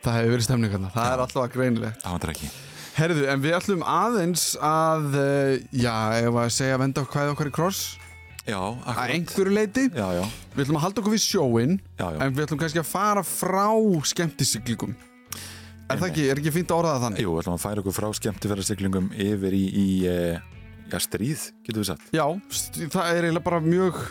[0.06, 2.02] það hefur verið stemningarna það er alltaf greinilegt.
[2.06, 2.54] Það vantar ekki.
[2.96, 7.56] Herðu, en við ætlum aðeins að, uh, já, ef að segja venda hvað okkar í
[7.58, 7.82] kross.
[8.46, 9.12] Já, að akkurat.
[9.16, 9.84] einhverju leiti.
[9.90, 12.88] Já, já, Við ætlum að halda okkur við sjóin, já, en við ætlum kannski að
[12.88, 13.66] fara frá
[14.14, 14.94] skemmtisiklingum.
[15.86, 17.24] Er það ekki, er ekki fínt að orða það þannig?
[17.26, 20.16] Jú, ætlum að færa okkur frá skemmtifærastiklingum yfir í, í e,
[20.92, 22.10] já, stríð, getur við sagt.
[22.16, 22.26] Já,
[22.94, 24.02] það er eiginlega bara mjög,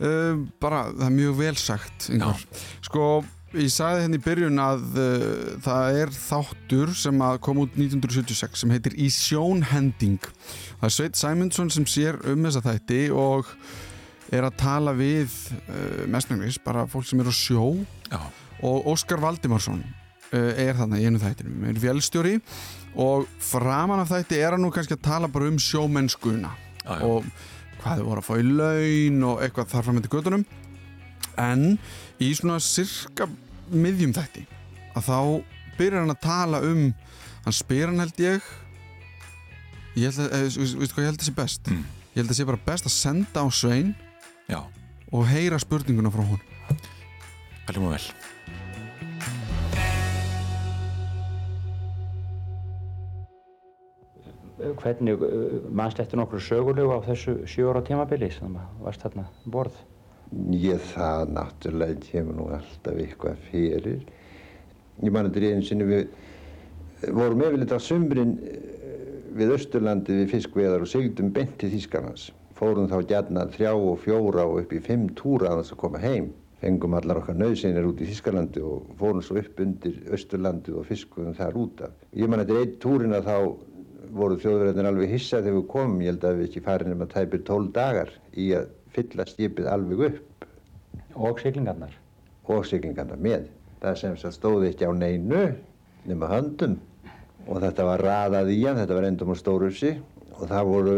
[0.00, 2.44] uh, bara, það er mjög vel sagt, Ingvar.
[2.86, 3.08] Sko,
[3.56, 8.64] ég sagði henni í byrjun að uh, það er þáttur sem að kom út 1976
[8.64, 10.30] sem heitir Í sjónhending.
[10.78, 13.52] Það er Sveit Sæmundsson sem sér um þessa þætti og
[14.34, 15.30] er að tala við
[15.66, 17.70] uh, mestnæmis, bara fólk sem er á sjó.
[18.10, 18.20] Já,
[18.64, 19.82] og Óskar Valdimarsson
[20.32, 22.38] uh, er þarna í einu þættinum, er vélstjóri.
[22.40, 22.85] og
[23.44, 26.52] framan af þætti er hann nú kannski að tala bara um sjómennskuna
[26.84, 26.96] já.
[27.04, 27.26] og
[27.82, 30.46] hvað þau voru að fá í laun og eitthvað þar fram með gödunum
[31.40, 31.64] en
[32.22, 33.28] í svona sirka
[33.72, 34.46] miðjum þætti
[34.96, 35.18] að þá
[35.76, 36.86] byrjar hann að tala um
[37.44, 38.52] hann spyr hann held ég
[39.96, 40.48] ég held að, eh,
[40.80, 41.70] veistu hvað ég held að sé best?
[41.72, 41.84] Mm.
[42.14, 43.94] ég held að sé bara best að senda á Svein
[44.48, 44.60] já,
[45.12, 46.40] og heyra spurninguna frá hún
[47.66, 48.25] veljum og vel
[54.56, 55.20] Hvernig
[55.68, 59.76] mannst eftir nokkru sögulegu á þessu sjö ára tímabili sem varst þarna um borð?
[60.56, 64.00] Ég það náttúrulega kemur nú alltaf eitthvað fyrir.
[65.04, 68.64] Ég man þetta einu sinni við vorum yfirleitt á sumrin eh,
[69.36, 72.30] við Östurlandi við fiskveðar og sigldum beint til Þýskarlands.
[72.56, 76.00] Fórum þá gætna þrjá og fjóra og upp í fimm túra að þess að koma
[76.00, 76.32] heim.
[76.64, 81.36] Fengum allar okkar nöðsynir út í Þýskarlandi og fórum svo upp undir Östurlandi og fiskuðum
[81.36, 81.96] þar út af.
[82.16, 83.36] Ég man þetta einn túrin að þá
[84.18, 86.00] voru þjóðverðarnir alveg hissa þegar við komum.
[86.04, 89.70] Ég held að við ekki farin um að tæpir tól dagar í að fylla skipið
[89.72, 90.46] alveg upp
[91.16, 91.94] Og siglingarnar?
[92.46, 93.48] og siglingarna með.
[93.82, 95.40] Það sem stóði ekki á neinu
[96.06, 96.76] nema höndum
[97.46, 99.92] og þetta var raðað í hann, þetta var endum á stórufsi
[100.36, 100.94] og það voru,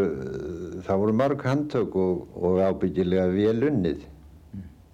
[0.85, 4.05] það voru mörg handtök og, og ábyggilega vel unnið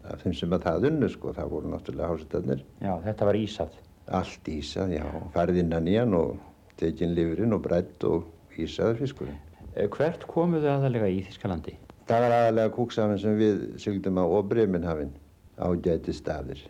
[0.04, 2.64] af þeim sem að það unnu sko, það voru náttúrulega hásetarnir.
[2.84, 3.78] Já, þetta var ísað.
[4.20, 6.34] Allt ísað, já, farið innan í hann og
[6.80, 9.40] tekin lifurinn og brett og ísaður fiskurinn.
[9.74, 11.76] Eh, Hvert komuðu aðalega í Þískalandi?
[12.08, 15.14] Það var aðalega kúksafinn sem við sygldum á og Bremenhafinn
[15.56, 16.60] á gæti staðir.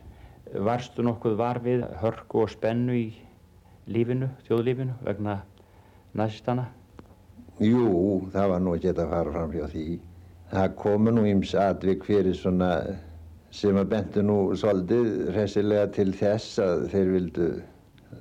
[0.54, 3.06] Varstu nokkuð var við hörku og spennu í
[3.90, 5.40] lífinu, þjóðlífinu vegna
[6.14, 6.68] nazistana?
[7.62, 9.88] Jú, það var nú ekki að fara fram hjá því.
[10.54, 12.70] Það komu nú íms atvik fyrir svona
[13.54, 17.48] sem að bentu nú svolítið hressilega til þess að þeir vildu,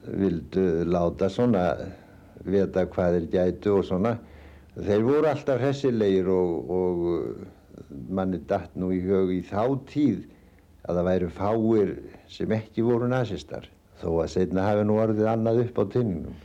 [0.07, 1.65] vildu láta svona
[2.43, 4.17] vita hvað þeir gætu og svona.
[4.73, 10.23] Þeir voru alltaf hressilegir og, og manni datt nú í hug í þá tíð
[10.83, 11.93] að það væru fáir
[12.31, 13.69] sem ekki voru nazistar
[14.01, 16.35] þó að setna hafi nú orðið annað upp á tinningnum.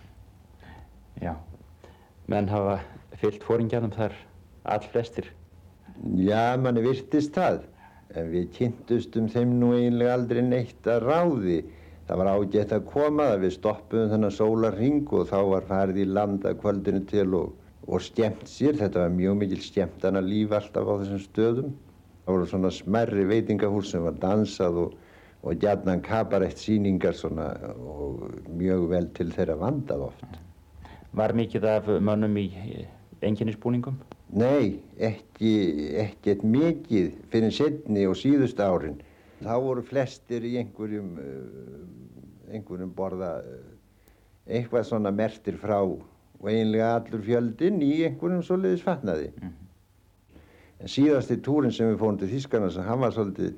[1.23, 1.35] Já.
[2.31, 2.79] Menn hafa
[3.19, 4.15] fyllt fóringjanum þar
[4.69, 5.33] all flestir.
[6.21, 7.65] Já, manni virtist það.
[8.17, 11.59] En við kynntustum þeim nú eiginlega aldrei neitt að ráði.
[12.09, 16.07] Það var ágætt að koma það, við stoppuðum þennan sólarring og þá var farið í
[16.09, 17.51] land að kvöldinu til og,
[17.85, 18.79] og skemmt sér.
[18.81, 21.75] Þetta var mjög mikil skemmtana líf alltaf á þessum stöðum.
[22.25, 24.95] Það voru svona smerri veitingahús sem var dansað og,
[25.45, 28.25] og gjarnan kabarett síningar svona og
[28.57, 30.41] mjög vel til þeirra vandað oft.
[31.13, 32.47] Var mikið af mönnum í
[33.21, 34.01] enginnisbúningum?
[34.33, 35.53] Nei, ekki,
[36.09, 38.97] ekkert mikið fyrir setni og síðust árin.
[39.39, 43.57] Þá voru flestir í einhverjum, uh, einhverjum borða uh,
[44.49, 49.33] eitthvað svona mertir frá og eiginlega allur fjöldinn í einhverjum svoleiðis fatnaði.
[50.79, 53.57] En síðasti túrin sem við fórum til Þýskarnas, hann var svolítið,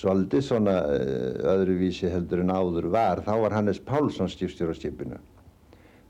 [0.00, 3.24] svolítið svona uh, öðruvísi heldur en áður var.
[3.24, 5.20] Þá var Hannes Pálsson stífstjóra skipinu.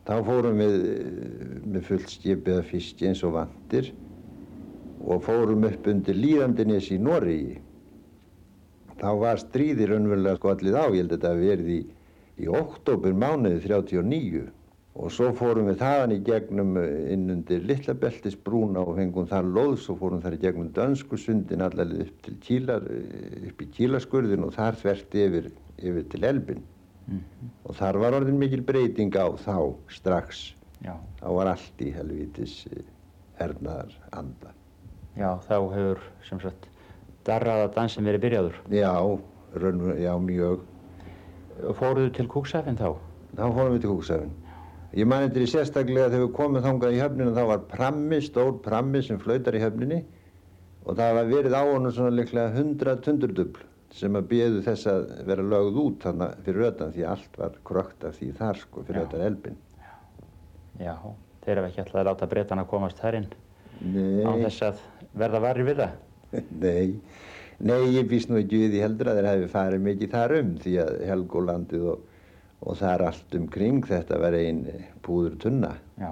[0.08, 3.90] Þá fórum við eh, með fullt skipið af fiski eins og vantir
[5.04, 7.58] og fórum upp undir Líðandines í Noregi.
[8.98, 11.80] Þá var stríði raunverulega skollið á, ég held að þetta verið í,
[12.42, 14.46] í oktober mánuði 39
[14.98, 19.86] og svo fórum við þaðan í gegnum eh, inn undir Littlabeltisbrúna og fengum þar loðs
[19.92, 24.56] og fórum þar í gegnum Dönskusundin allalið upp til Kílar, eh, upp í Kílaskurðin og
[24.56, 26.64] þar þvert yfir, yfir til Elbin.
[27.64, 30.48] Og þar var orðin mikil breyting á þá strax.
[30.84, 30.96] Já.
[31.20, 32.82] Þá var allt í helvítis eh,
[33.38, 34.52] hernaðar anda.
[35.14, 36.68] Já, þá hefur sem sagt
[37.26, 38.58] darraða dansin verið byrjaður.
[38.72, 38.92] Já,
[39.58, 40.66] raunver, já mjög.
[41.78, 42.92] Fóruðu til Kúksafinn þá?
[43.34, 44.36] Þá fórum við til Kúksafinn.
[44.96, 48.54] Ég man þetta í sérstaklega þegar við komum þangað í höfninu þá var prammi, stór
[48.64, 49.98] prammi sem flautar í höfninni
[50.86, 55.04] og það var verið á honum svona líklega 100 tundurdubl sem að beðu þess að
[55.28, 59.02] vera lögð út þarna fyrir ötan því allt var krökt af því þar sko fyrir
[59.02, 59.06] Já.
[59.08, 59.58] ötan elbin.
[60.78, 60.94] Já,
[61.44, 63.28] þeir hafa ekki alltaf að láta breytana komast þar inn
[63.80, 64.24] Nei.
[64.24, 64.82] án þess að
[65.20, 65.96] verða varri við það.
[66.64, 66.98] Nei,
[67.58, 70.54] nei, ég býst nú ekki við því heldur að þeir hefði farið mikið þar um
[70.62, 72.02] því að Helgólandið og,
[72.60, 74.62] og þar allt umkring þetta var ein
[75.06, 76.10] púður tunna Já.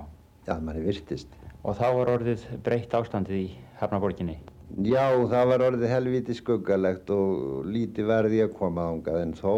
[0.49, 1.33] að manni virtist.
[1.67, 3.49] Og þá var orðið breytt ástandið í
[3.81, 4.39] Hafnaborginni.
[4.83, 9.53] Já, það var orðið helviti skuggalegt og lítið varði að koma ángað en þó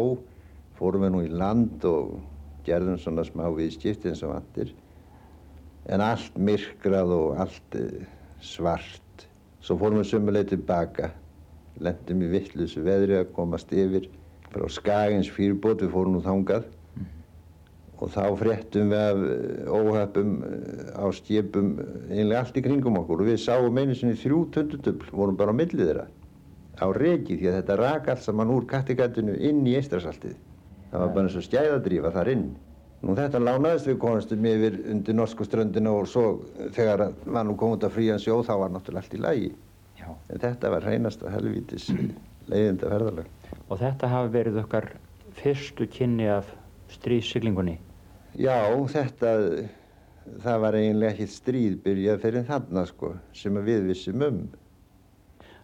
[0.77, 2.19] fórum við nú í land og
[2.67, 4.75] gerðum svona smá viðskipti eins og vantir
[5.89, 8.07] en allt myrkrað og allt eh,
[8.45, 9.05] svart.
[9.59, 11.11] Svo fórum við sömuleið tilbaka,
[11.83, 14.07] lendum í vittlusu veðri að komast yfir
[14.53, 16.69] frá Skagins fýrbót, við fórum nú þangað.
[17.99, 21.49] Og þá fréttum við af eh, óhöppum eh, á eh,
[22.15, 23.25] einlega allt í kringum okkur.
[23.25, 26.05] Og við sáum einu sinni þrjú tundutubl, vorum bara á millið þeirra.
[26.79, 30.37] Á reki því að þetta rak allt saman úr kattigatinu inn í eistrasaltið.
[30.93, 32.47] Það var bara eins og skæðadrífa þar inn.
[32.99, 36.23] Nú þetta lánaðist við konustum yfir undir norsku ströndina og svo
[36.75, 39.51] þegar að var nú komið út af frían sjó þá var náttúrulega allt í lagi.
[39.99, 40.07] Já.
[40.27, 41.87] En þetta var hreinasta helvítis
[42.51, 43.29] leiðinda ferðalag.
[43.69, 44.89] Og þetta hafi verið okkar
[45.39, 46.51] fyrstu kynni af
[46.91, 47.77] stríðsiglingunni.
[48.39, 48.57] Já,
[48.91, 49.33] þetta,
[50.43, 54.43] það var eiginlega ekkert stríð byrjað fyrir þarna sko, sem að við vissum um.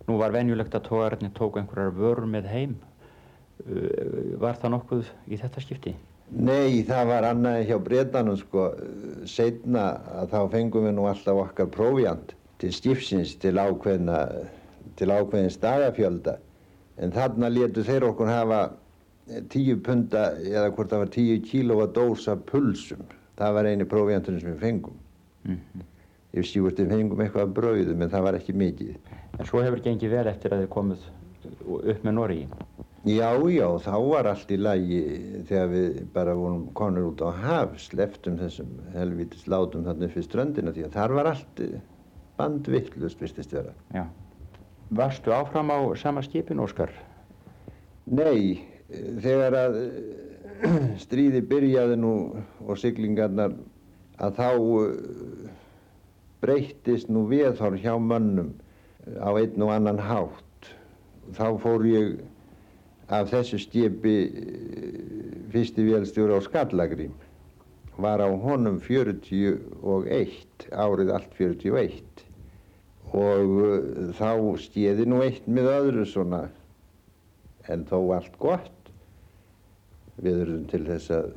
[0.08, 2.76] Nú var venjulegt að tógararnir tóku einhverjar vörur með heim.
[3.66, 5.96] Uh, Var það nokkuð í þetta skipti?
[6.34, 8.70] Nei, það var annað hjá breytanum sko,
[9.30, 9.86] setna
[10.22, 14.24] að þá fengum við nú alltaf okkar prófjant til skipsins til ákveðna,
[14.98, 16.40] til ákveðins dagafjölda.
[16.98, 18.62] En þarna letu þeir okkur hafa
[19.54, 23.04] tíu punda eða hvort það var tíu kílóa dós af pulsum.
[23.38, 24.98] Það var eini prófjanturinn sem við fengum.
[26.36, 28.98] Ég sé hvort við fengum eitthvað af brauðum en það var ekki mikið.
[29.38, 31.08] En svo hefur gengið vel eftir að þið komið
[31.94, 32.48] upp með Noregi.
[33.06, 35.00] Já, já, þá var allt í lagi
[35.46, 40.26] þegar við bara vorum konur út á haf, sleftum þessum helvítis látum þarna upp við
[40.26, 41.76] ströndina því að þar var allt eh,
[42.40, 43.76] bandvittlust, vistist vera.
[43.94, 44.08] Já.
[44.98, 46.90] Varstu áfram á sama skipin, Óskar?
[48.10, 50.76] Nei, þegar að eh,
[51.06, 52.18] stríði byrjaði nú
[52.66, 53.54] og siglingarnar
[54.18, 54.50] að þá
[54.82, 55.50] eh,
[56.42, 58.56] breyttist nú viðhorf hjá mönnum
[59.22, 60.74] á einn og annan hátt.
[61.38, 62.16] Þá fór ég
[63.08, 67.14] af þessu skipi eh, fyrsti vélstjóri á Skallagrím.
[67.98, 72.26] Var á honum 41, árið allt 41.
[73.14, 74.32] Og eh, þá
[74.66, 76.46] skeði nú eitt með öðru svona,
[77.70, 78.72] en þó allt gott.
[80.18, 81.34] Við erum til þess að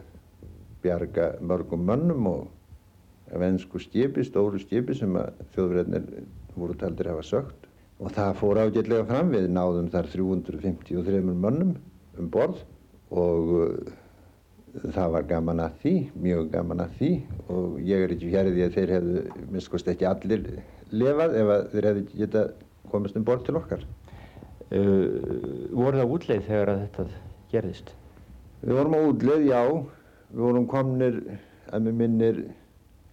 [0.83, 7.68] bjarga mörgum mönnum og vensku skipi, stóru skipi sem að þjóðverðinir voru taldir hafa sögt.
[7.99, 11.73] Og það fór ágætlega fram, við náðum þar 353 mönnum
[12.19, 12.61] um borð
[13.11, 13.93] og uh,
[14.95, 17.11] það var gaman að því, mjög gaman að því
[17.55, 19.23] og ég er ekki fjærið því að þeir hefðu,
[19.55, 20.45] minnst ekki allir
[20.95, 22.53] lifað ef þeir hefðu getað
[22.93, 23.83] komist um borð til okkar.
[24.69, 27.09] Uh, voru það útleið þegar að þetta
[27.53, 27.93] gerðist?
[28.63, 29.63] Við vorum á útleið, já.
[30.29, 31.19] Við vorum komnir,
[31.73, 32.41] að mér minnir,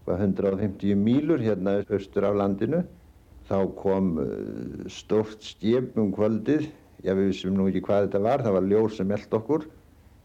[0.05, 2.83] hvað, 150 mílur hérna austur af landinu.
[3.45, 6.69] Þá kom uh, stórt skip um kvöldið.
[7.05, 8.43] Já, við vissum nú ekki hvað þetta var.
[8.45, 9.67] Það var ljós sem eld okkur.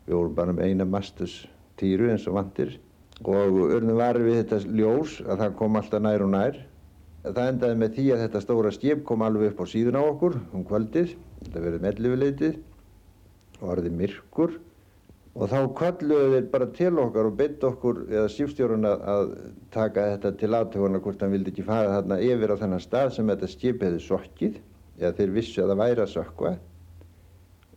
[0.07, 1.43] Við vorum bara um eina mastus
[1.81, 2.79] týru eins og vantir.
[3.21, 6.57] Og urðum varir við þetta ljós að það kom alltaf nær og nær.
[7.21, 10.39] Það endaði með því að þetta stóra skip kom alveg upp á síðun á okkur
[10.57, 11.13] um kvöldið.
[11.45, 12.59] Þetta verið mellifileitið
[13.61, 14.57] og orðið myrkur.
[15.39, 19.35] Og þá kalluðu þeir bara til okkar og beitt okkur, eða sífstjórun að,
[19.71, 23.31] taka þetta til aðtöfuna hvort hann vildi ekki fara þarna yfir á þennan stað sem
[23.31, 24.57] þetta skip hefði sokkið,
[24.99, 26.53] eða þeir vissu að það væri að sökva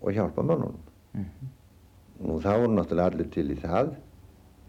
[0.01, 1.22] og hjálpa mönnunum.
[2.24, 3.93] Nú þá voru náttúrulega allir til í það.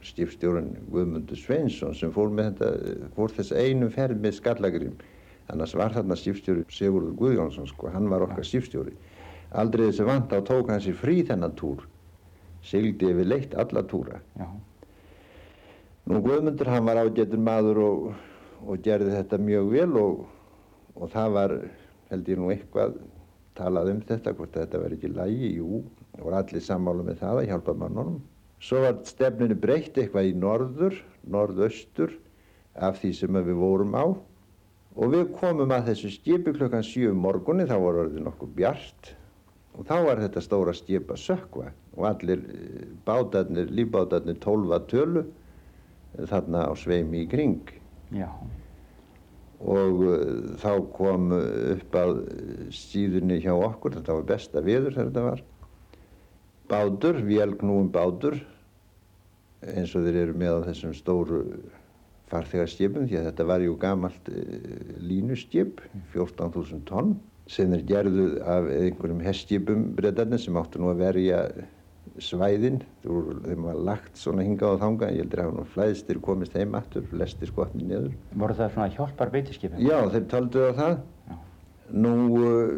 [0.05, 5.01] Skipstjórun Guðmundur Sveinsson sem fór, með þetta, fór þess einu ferð með skallagrím.
[5.53, 8.93] Annars var þarna skipstjóri Sigurður Guðjónsson, sko, hann var okkar skipstjóri.
[9.57, 11.87] Aldrei þessi vant á tók hann sér frí þennan túr
[12.65, 14.21] sigildi yfir leitt alla túra.
[14.39, 14.49] Já.
[16.05, 18.09] Nú Guðmundur hann var ágætur maður og,
[18.65, 20.25] og gerði þetta mjög vel og,
[20.99, 21.55] og það var,
[22.11, 22.99] held ég nú eitthvað,
[23.57, 25.81] talað um þetta, hvort þetta verði ekki lægi, jú,
[26.21, 28.21] og allir sammála með það að hjálpa mannunum.
[28.65, 32.13] Svo var stefninu breytt eitthvað í norður, norðaustur
[32.75, 34.05] af því sem við vorum á
[34.95, 39.15] og við komum að þessu skipi klukkan 7 um morgunni, þá var orðið nokkuð bjart
[39.75, 45.25] og þá var þetta stóra skip að sökva og allir eh, bátarnir, lífbátarnir tólfa tölu
[45.25, 47.61] eh, þarna á sveimi í kring
[48.15, 48.29] Já.
[49.65, 50.17] og uh,
[50.61, 52.19] þá kom upp að
[52.75, 55.45] síðunni hjá okkur, þetta var besta viður þegar þetta var
[56.71, 58.39] bátur, vélgnúum bátur
[59.65, 61.45] eins og þeir eru með á þessum stóru
[62.29, 64.59] farþegarskipum því að þetta var jú gamalt uh,
[65.01, 65.81] línuskip,
[66.13, 67.15] 14.000 tonn
[67.51, 71.41] sem er gerðu af einhverjum hestskipum breytarnir sem áttu nú að verja
[72.23, 76.55] svæðin þeim var lagt svona hingað og þangað ég heldur að hafa nú flæðstir komist
[76.55, 79.83] heim aftur lestir skotni niður Voru það svona hjálpar beitiskipin?
[79.83, 81.35] Já, þeir taldu á það Já.
[82.05, 82.71] nú uh,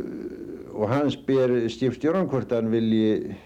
[0.76, 3.36] og hann spyr skipstjóran hvort hann vilji uh,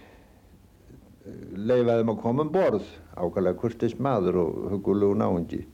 [1.59, 2.87] leifa þeim að koma um borð
[3.19, 5.65] ákvæmlega kurtis maður og hugulegu náungi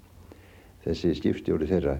[0.86, 1.98] þessi skipstjóri þeirra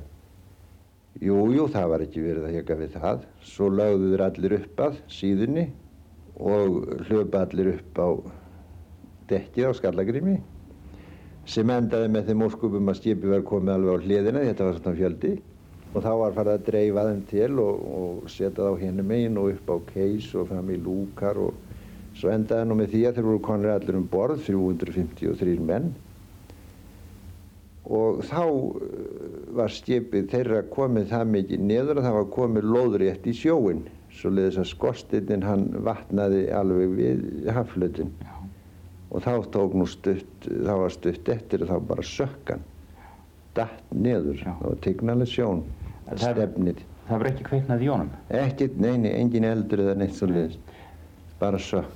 [1.17, 3.23] Jú, jú, það var ekki verið að heka við það.
[3.41, 5.63] Svo lögðu þeir allir upp að síðunni
[6.37, 8.09] og hljöpa allir upp á
[9.31, 10.37] dekkið á skallagrými
[11.47, 14.99] sem endaði með þeim óskupum að skipi var komið alveg á hliðina, þetta var svona
[14.99, 15.35] fjöldi
[15.93, 19.39] og þá var farið að dreifa þeim til og, og setja það á henni megin
[19.41, 21.55] og upp á keis og fram í lúkar og
[22.17, 25.91] svo endaði nú með því að þeir voru konir allir um borð, 353 menn.
[27.87, 28.79] Og þá uh,
[29.57, 33.85] var skipið þeirra komið það mikið niður að það var komið lóðrétt í sjóin
[34.17, 38.11] svo leiðis að skorstinn hann vatnaði alveg við haflutin
[39.11, 42.65] og þá tók nú stutt þá var stutt eftir og þá bara sökkan
[43.57, 44.37] datt niður.
[44.43, 44.53] Já.
[44.61, 45.63] og tignaleg sjón
[46.09, 48.09] Það- stefnið Það var ekki kveiknað í honum?
[48.35, 50.57] ekkert, neini, engin eldur eða neitt svo leiðis
[51.39, 51.87] bara sökk.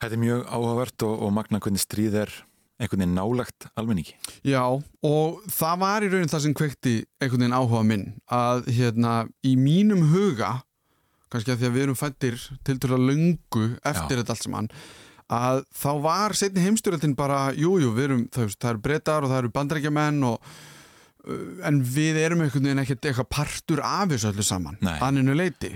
[0.00, 2.32] Þetta er mjög áhugavert og, og magna hvernig stríð er
[2.80, 4.14] einhvern veginn nálagt almenningi.
[4.44, 4.64] Já,
[5.04, 9.12] og það var í raun það sem kveikti einhvern veginn áhuga minn að hérna
[9.44, 10.62] í mínum huga
[11.34, 14.20] kannski að því að við erum fættir til til að löngu eftir Já.
[14.22, 14.70] þetta allt saman
[15.34, 19.32] að þá var setni heimstyrjöldin bara, jújú, jú, við erum það, það eru breytar og
[19.32, 20.48] það eru bandrækjamenn og
[21.24, 25.72] uh, en við erum einhvern veginn ekkert eitthvað partur af þessu öllu saman, anninu leiti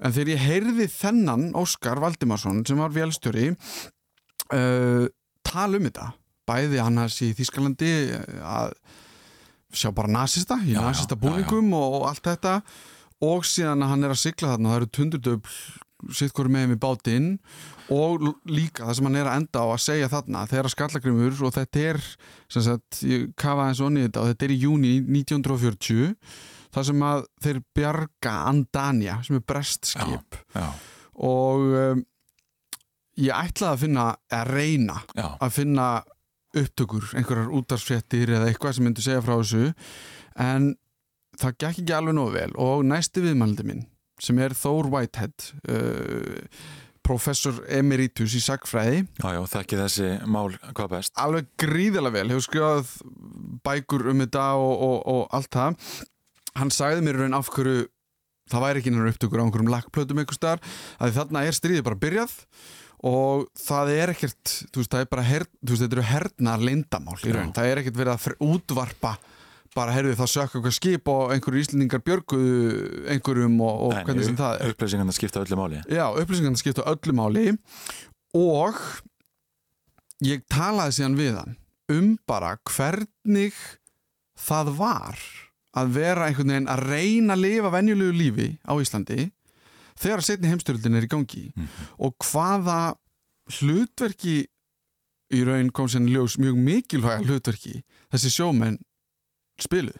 [0.00, 5.04] en þegar ég heyrði þennan Óskar Valdimarsson sem var vélstjóri uh,
[5.46, 6.10] tala um þetta
[6.46, 7.92] bæði annars í Þískalandi
[8.46, 8.76] að
[9.76, 12.60] sjá bara nasista í nasista búningum og allt þetta
[13.24, 15.58] og síðan að hann er að sigla þarna það eru tundurdöfl
[16.12, 17.28] sitt hverju með með bátinn
[17.94, 21.54] og líka það sem hann er að enda á að segja þarna þegar skallagrimur og
[21.56, 22.02] þetta er
[22.52, 26.12] sem sagt, ég kafa eins og onni þetta og þetta er í júni 1940
[26.76, 30.38] þar sem að þeir bjarga Andania sem er brestskip.
[30.52, 30.66] Já,
[31.24, 32.02] og um,
[33.16, 34.06] ég ætlaði að finna
[34.36, 35.86] að reyna já, að finna
[36.56, 39.70] upptökur, einhverjar útarsfréttir eða eitthvað sem myndi segja frá þessu
[40.40, 40.74] en
[41.40, 42.50] það gekk ekki alveg nógu vel.
[42.62, 43.86] Og næsti viðmældi minn
[44.22, 46.60] sem er Thor Whitehead uh,
[47.06, 51.12] professor emeritus í sagfræði já, já, þekki þessi mál hvað best.
[51.20, 52.94] Alveg gríðilega vel, hefur skrifað
[53.66, 55.92] bækur um þetta og, og, og allt það.
[56.56, 57.84] Hann sagði mér raun af hverju
[58.50, 60.60] það væri ekki nefnir upptökur á einhverjum lakkplötum einhver staðar,
[61.02, 62.34] að þarna er stríðið bara byrjað
[63.06, 66.62] og það er ekkert þú veist, það er bara, her, þú veist, þetta eru hernar
[66.64, 67.56] leyndamál í raun, Já.
[67.58, 69.12] það er ekkert verið að útvarpa
[69.76, 74.38] bara, heyrðu það sökka eitthvað skip og einhverju íslendingar björguðu einhverjum og, og hvernig sem
[74.38, 74.72] það er.
[74.74, 75.82] upplýsingarna skipta öllu máli.
[75.92, 77.46] Já, upplýsingarna skipta öllu máli
[78.36, 78.80] og
[80.24, 81.56] ég talaði síðan við hann
[81.92, 83.54] um bara hvernig
[84.36, 85.20] það var
[85.76, 89.28] að vera einhvern veginn að reyna að lifa venjulegu lífi á Íslandi
[90.00, 91.44] þegar setni heimstyrildin er í gangi
[92.00, 92.96] og hvaða
[93.58, 94.38] hlutverki
[95.36, 97.80] í raun kom sér ljós mjög mikilvæga hlutverki
[98.12, 98.80] þessi sjómenn
[99.62, 99.96] spiluð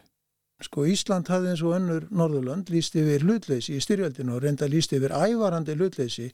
[0.65, 4.95] Sko Ísland hafði eins og önnur Norðurlönd líst yfir hlutleysi í styrjöldinu og reynda líst
[4.97, 6.31] yfir ævarandi hlutleysi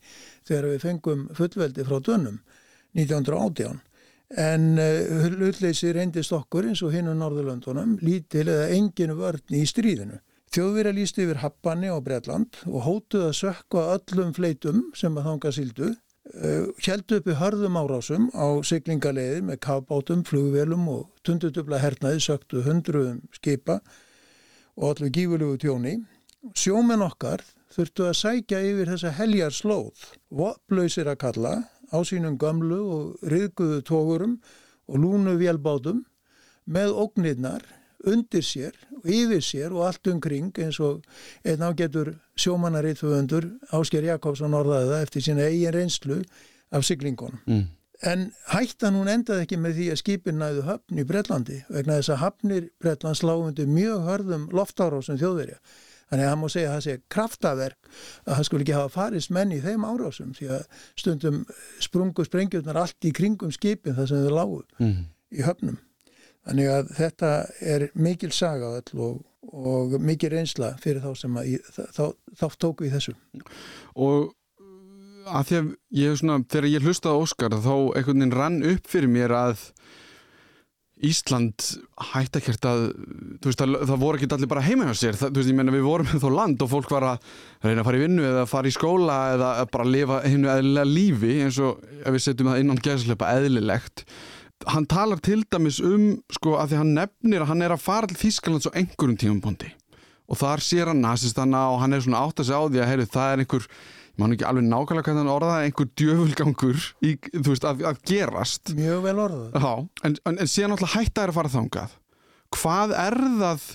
[0.47, 2.37] þegar við fengum fullveldi frá dönum
[2.95, 3.81] 1918.
[4.39, 10.21] En uh, hlutleysi reyndist okkur eins og hinn Norðurlöndunum lítil eða engin vörn í stríðinu.
[10.55, 15.53] Þjóðverja líst yfir Happanni og Bretland og hótuð að sökka öllum fleitum sem að þanga
[15.59, 15.95] sildu.
[16.23, 23.19] Uh, Hjeldu uppi hörðum árásum á siglingaleiðir með kafbátum, flugvelum og tundutubla hernaði söktu hundruðum
[23.35, 23.81] skipa
[24.79, 25.97] og allir gífurlegu tjóni.
[26.55, 27.43] Sjómenn okkar
[27.75, 31.55] þurftu að sækja yfir þessa heljar slóð, vopplausir að kalla
[31.91, 34.39] á sínum gamlu og riðguðu tógurum
[34.87, 36.05] og lúnu vélbátum
[36.71, 37.67] með ógnirnar
[38.07, 41.03] undir sér og yfir sér og allt umkring eins og
[41.45, 43.47] einn ágætur sjómannaritföfundur
[43.77, 46.19] Ásker Jakobsson orðaði það eftir sína eigin reynslu
[46.73, 47.41] af siglingunum.
[47.47, 47.65] mm.
[48.03, 52.11] En hættan hún endaði ekki með því að skipin næðu höfn í Bretlandi vegna þess
[52.11, 55.61] að hafnir Bretlands lágundi mjög hörðum loftárásum þjóðverja.
[56.11, 57.93] Þannig að það má segja að það sé kraftaverk
[58.27, 60.67] að það skulle ekki hafa farist menn í þeim árásum því að
[60.99, 61.39] stundum
[61.87, 65.07] sprungu sprengjurnar allt í kringum skipin þar sem þau lágu Mm.
[65.39, 65.79] í höfnum.
[66.43, 67.33] Þannig að þetta
[67.75, 69.21] er mikil saga og,
[69.53, 71.53] og mikil reynsla fyrir þá sem að
[71.95, 72.05] þá,
[72.39, 73.15] þá tóku í þessu.
[73.95, 74.33] og
[75.31, 75.69] að því að
[76.01, 79.69] ég svona, þegar ég hlustaði Óskar þá einhvern veginn rann upp fyrir mér að
[81.03, 81.65] Ísland
[82.13, 82.83] hætti ekkert að
[83.43, 85.87] veist, það, það voru ekki allir bara heima hjá sér það, veist, ég meina við
[85.89, 87.33] vorum þó land og fólk var að
[87.65, 90.91] reyna að fara í vinnu eða fara í skóla eða að bara lifa hinnu eðlilega
[90.93, 94.07] lífi eins og ef við setjum það innan gæslepa eðlilegt
[94.71, 98.11] hann talar til dæmis um sko að því hann nefnir að hann er að fara
[98.11, 99.73] til Þýskalands á einhverjum tímapunkti.
[100.31, 102.91] Og þar sér hann nasistana og hann er svona átt að segja á því að
[102.93, 103.67] heyru, það er einhver
[104.21, 107.13] man ekki alveg nákvæmlega hvernig hann orðaði einhver djöfulgangur í,
[107.47, 108.75] veist, að, að gerast.
[108.77, 109.57] Mjög vel orðað.
[109.57, 109.73] Já,
[110.09, 111.97] en, en, en síðan alltaf hætta er að fara þangað.
[112.53, 113.67] Hvað er það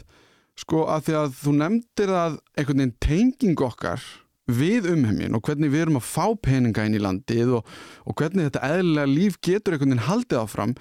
[0.57, 4.05] sko að því að þú nefndir að einhvern veginn tenging okkar
[4.47, 7.71] við umheiminn og hvernig við erum að fá peninga inn í landið og,
[8.07, 10.75] og hvernig þetta eðlilega líf getur einhvern veginn haldið áfram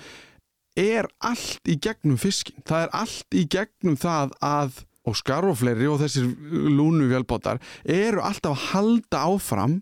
[0.76, 5.86] er allt í gegnum fiskin það er allt í gegnum það að Óskar og fleiri
[5.86, 9.76] og þessir lúnu vélbátar eru alltaf að halda áfram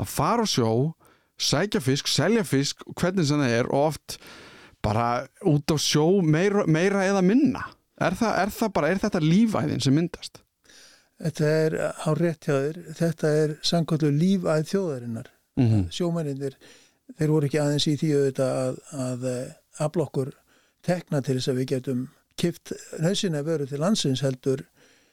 [0.00, 0.70] að fara á sjó
[1.40, 4.16] sækja fisk, selja fisk hvernig sem það er og oft
[4.84, 7.66] bara út á sjó meira, meira eða minna
[8.00, 10.40] er, það, er það bara, er þetta lífæðin sem myndast?
[11.20, 15.26] Þetta er á rétt hjá þér, þetta er samkvæmlega lífæð þjóðarinnar.
[15.60, 15.82] Mm -hmm.
[15.92, 16.54] Sjómennir,
[17.18, 19.52] þeir voru ekki aðeins í því auðvitað að, að eh,
[19.84, 20.32] afla okkur
[20.86, 22.08] tekna til þess að við getum
[22.40, 24.64] kipt nöðsina veru til landsins heldur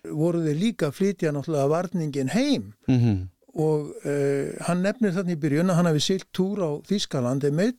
[0.08, 3.28] voru þeir líka flytja náttúrulega varningin heim Mm -hmm.
[3.54, 7.76] og uh, hann nefnir þannig í byrjun að hann hafi silt túr á Þískalandi með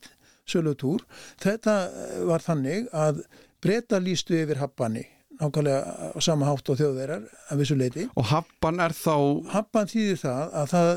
[0.48, 1.04] sölutúr.
[1.40, 3.22] Þetta eh, var þannig að
[3.62, 5.06] breyta lístu yfir Happanni
[5.38, 8.06] nákvæmlega á sama hátt og þjóðverjar af þessu leiti.
[8.18, 9.14] Og happan er þá...
[9.52, 10.90] Happan þýðir það að það,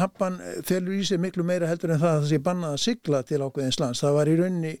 [0.00, 3.22] happan felur í sig miklu meira heldur en það að það sé bannað að sigla
[3.28, 4.02] til ákveðins lands.
[4.04, 4.74] Það var í rauninni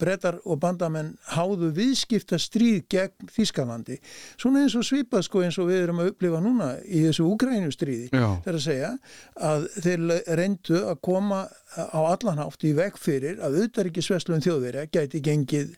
[0.00, 3.98] brettar og bandamenn háðu viðskipta stríð gegn Þískalandi.
[4.40, 8.08] Svona eins og svipað sko eins og við erum að upplifa núna í þessu Ukrænustríði.
[8.14, 8.94] Það er að segja
[9.50, 10.06] að þeir
[10.40, 15.74] reyndu að koma á allanhátt í veg fyrir að auðaríkisveslun þjóðverja gæti gengið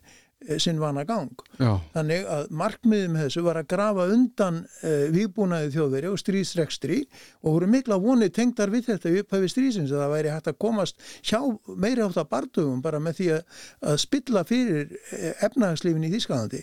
[0.61, 1.31] sinn vana gang.
[1.57, 1.79] Já.
[1.95, 6.99] Þannig að markmiðið með þessu var að grafa undan uh, výbúnaði þjóðveri og stríðsrekstri
[7.41, 11.07] og voru mikla vonið tengdar við þetta upphæfi stríðsins að það væri hægt að komast
[11.25, 11.39] hjá
[11.73, 14.93] meiri átt að bardugum bara með því að, að spilla fyrir
[15.47, 16.61] efnahagslífin í Þísklandi.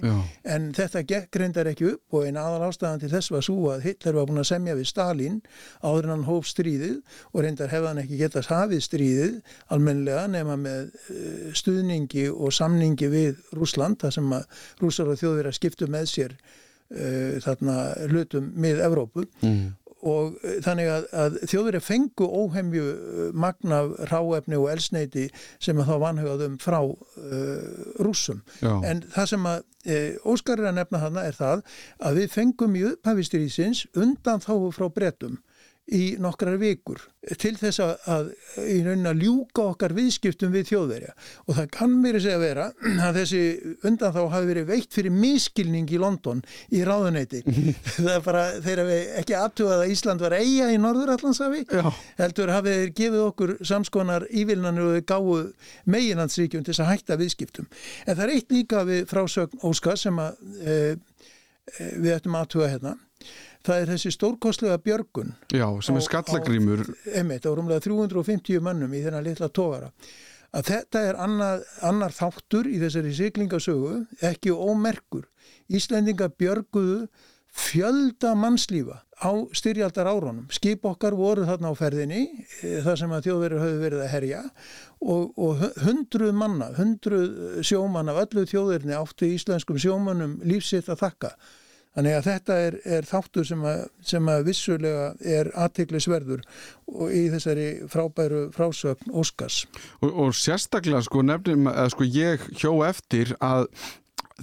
[0.54, 3.84] En þetta gekk reyndar ekki upp og einn aðal ástæðan til þess var svo að
[3.88, 5.40] Hitler var búin að semja við Stalin
[5.82, 9.36] áður en hann hóf stríðið og reyndar hefði hann ekki getast hafið stríðið
[9.74, 15.56] almenlega nema með uh, stuðningi og samningi við Rúsland, það sem að rúsar og þjóðverðar
[15.56, 17.78] skiptu með sér uh, þarna
[18.10, 19.62] hlutum með Evrópu mm.
[20.04, 22.86] og uh, þannig að, að þjóðverðar fengu óhemju
[23.32, 25.28] magna ráefni og elsneiti
[25.62, 26.98] sem að þá vanhugaðum frá uh,
[28.04, 28.44] rúsum.
[28.60, 28.74] Já.
[28.84, 29.70] En það sem að
[30.24, 31.60] Óskar er að nefna hana er það
[32.08, 35.34] að við fengum í upphæfistrísins undan þá frá brettum
[35.92, 37.02] í nokkrar vikur
[37.40, 38.30] til þess að,
[38.60, 41.12] í raunin að ljúka okkar viðskiptum við þjóðverja.
[41.48, 42.66] Og það kann verið segja að vera
[43.06, 43.42] að þessi
[43.90, 47.42] undan þá hafi verið veitt fyrir miskilning í London í ráðuneyti.
[47.94, 51.62] Það er bara þeirra við ekki aðtugað að Ísland var eiga í Norðurallandsafi
[52.18, 55.40] heldur hafið þeir gefið okkur samskonar ívilnanu og gáðu
[55.90, 57.68] meginlandsríkjum til þess að hætta viðskiptum.
[58.06, 60.78] En það er eitt líka við frásögn Óskar sem að e,
[62.00, 62.96] við ættum aðtuga hérna
[63.66, 69.02] það er þessi stórkostlega björgun Já, sem er skallagrímur Emitt, á rúmlega 350 mannum í
[69.04, 69.92] þennan litla tógara
[70.54, 75.26] að þetta er annar, annar þáttur í þessari siglingasögu ekki ómerkur
[75.72, 77.06] Íslendinga björguðu
[77.54, 80.48] fjölda mannslífa á styrjaldar árunum.
[80.50, 82.22] Skip okkar voru þarna á ferðinni,
[82.82, 84.40] það sem að þjóðverður höfðu verið að herja
[85.00, 91.30] og, og hundruð manna, hundruð sjómann af öllu þjóðverðinni áttu íslenskum sjómannum lífsitt að þakka.
[91.94, 95.04] Þannig að þetta er, er þáttur sem að, sem að vissulega
[95.38, 96.42] er aðtiklisverður
[97.14, 99.60] í þessari frábæru frásögn Óskars.
[100.02, 103.68] Og, og sérstaklega sko nefnum að sko ég hjó eftir að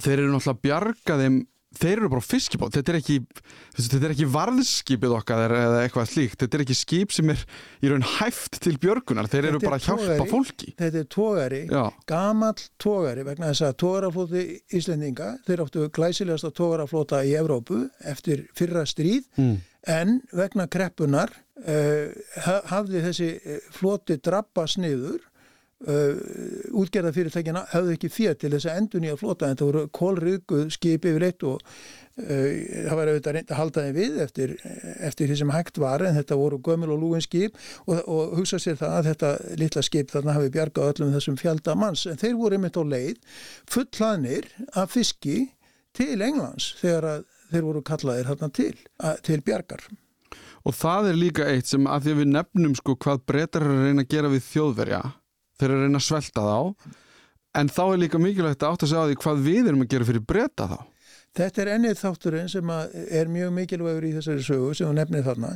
[0.00, 1.40] þeir eru náttúrulega að bjarga þeim
[1.78, 3.16] þeir eru bara fiskibót, þetta er ekki
[3.76, 7.44] þetta er ekki varðskipið okkar eða eitthvað slíkt, þetta er ekki skip sem er
[7.82, 10.72] í raun hæft til björgunar, þeir eru bara að hjálpa fólki.
[10.78, 11.62] Þetta er tógari
[12.10, 14.44] gamall tógari vegna þess að tógaraflóti
[14.78, 19.56] Íslendinga, þeir áttu glæsilegasta tógaraflóta í Evrópu eftir fyrra stríð, mm.
[19.92, 21.32] en vegna kreppunar
[21.64, 22.12] uh,
[22.72, 23.30] hafði þessi
[23.74, 25.20] flóti drappa sniður
[25.82, 26.14] Uh,
[26.78, 31.08] útgerðafyrirtækina hafði ekki fér til þess að endur nýja flota en það voru kólriðguð skip
[31.10, 32.50] yfir eitt og uh,
[32.86, 34.52] það var auðvitað reynd að halda þeim við eftir,
[35.08, 37.58] eftir því sem hægt var en þetta voru gömul og lúin skip
[37.88, 41.74] og, og hugsa sér það að þetta litla skip þarna hafi bjargað öllum þessum fjölda
[41.80, 42.04] manns.
[42.06, 43.40] En þeir voru einmitt á leið
[43.74, 44.46] fullaðnir
[44.78, 45.40] af fiski
[45.98, 49.82] til Englands þegar að þeir voru kallaðir þarna til, að, til bjargar.
[50.62, 53.82] Og það er líka eitt sem að því að við nefnum sko hvað breytar að
[53.88, 55.02] reyna að gera við þjóðverja
[55.62, 56.90] þeir eru að reyna að svelta þá.
[57.60, 59.92] En þá er líka mikilvægt að átt að segja á því hvað við erum að
[59.94, 60.78] gera fyrir breyta þá.
[61.32, 65.52] Þetta er ennið þátturinn sem er mjög mikilvægur í þessari sögu sem þú nefnir þarna.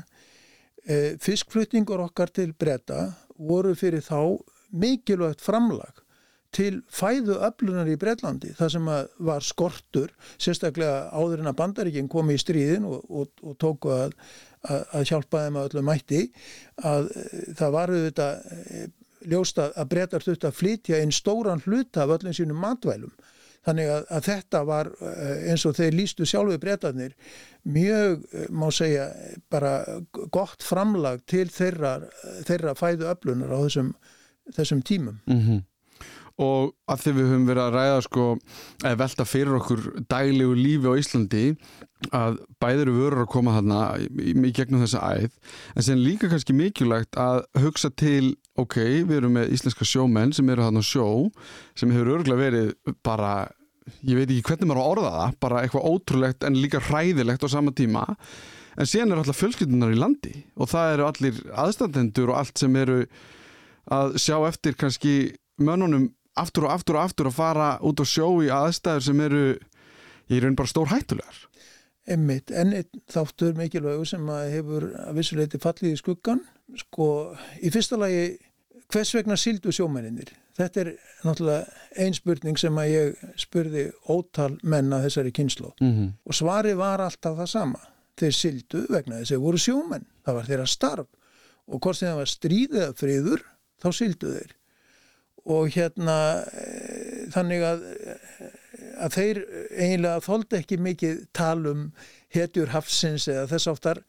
[1.21, 4.41] Fiskflutningur okkar til breyta voru fyrir þá
[4.73, 6.03] mikilvægt framlag
[6.57, 8.91] til fæðu öflunar í Breitlandi það sem
[9.29, 14.15] var skortur sérstaklega áður en að bandaríkinn komi í stríðin og, og, og tóku að,
[14.65, 16.23] að, að hjálpa þeim að öllu mætti
[16.93, 17.11] að
[17.59, 18.55] það var auðvitað
[19.31, 23.13] ljósta að breytar þurft að flytja einn stóran hluta af öllum sínum matvælum.
[23.67, 24.91] Þannig að, að þetta var
[25.51, 27.17] eins og þeir lístu sjálfu breytarnir
[27.67, 29.09] mjög, má segja,
[29.51, 29.81] bara
[30.31, 31.97] gott framlag til þeirra,
[32.47, 33.91] þeirra fæðu öflunar á þessum,
[34.55, 35.19] þessum tímum.
[35.27, 35.65] Mm -hmm.
[36.37, 38.25] Og að því við höfum verið að ræða sko,
[38.83, 41.45] eða velta fyrir okkur daglegu lífi á Íslandi
[42.13, 46.53] að bæðir vörur að koma þarna í, í gegnum þessa æð en sen líka kannski
[46.53, 48.77] mikilvægt að hugsa til ok,
[49.09, 51.07] við erum með íslenska sjómenn sem eru þarna sjó
[51.73, 53.33] sem hefur örgulega verið bara
[54.03, 57.49] ég veit ekki hvernig maður á orða það bara eitthvað ótrúlegt en líka hræðilegt á
[57.49, 58.05] sama tíma.
[58.77, 62.77] En síðan eru alltaf fjölskyldunar í landi og það eru allir aðstandendur og allt sem
[62.77, 62.99] eru
[63.93, 65.15] að sjá eftir kannski
[65.63, 69.45] mönnunum aftur og aftur og aftur að fara út á sjó í aðstæður sem eru
[70.31, 71.43] í raun bara stór hættulegar
[72.07, 76.43] Emmitt, en einn þáttur mikilvægur sem að hefur að vissuleiti fallið í skuggan
[76.79, 77.07] sko,
[77.59, 78.37] í fyrsta lagi
[78.95, 80.29] hvers vegna sildu sjómenninir?
[80.57, 80.91] Þetta er
[81.27, 81.65] náttúrulega
[82.05, 86.13] ein spurning sem að ég spurði ótal menna þessari kynslu Mhm.
[86.25, 87.81] og svari var alltaf það sama.
[88.17, 90.07] Þeir sildu vegna þess að þeir voru sjómenn.
[90.25, 91.07] Það var þeirra starf
[91.69, 93.43] og hvort sem það var stríð eða friður,
[93.83, 94.55] þá sildu þeir.
[95.55, 96.19] Og hérna
[96.51, 97.85] eh, þannig að,
[99.05, 99.43] að þeir
[99.77, 101.91] eiginlega þóldi ekki mikið talum
[102.35, 104.03] hetjur hafsins eða þess áttar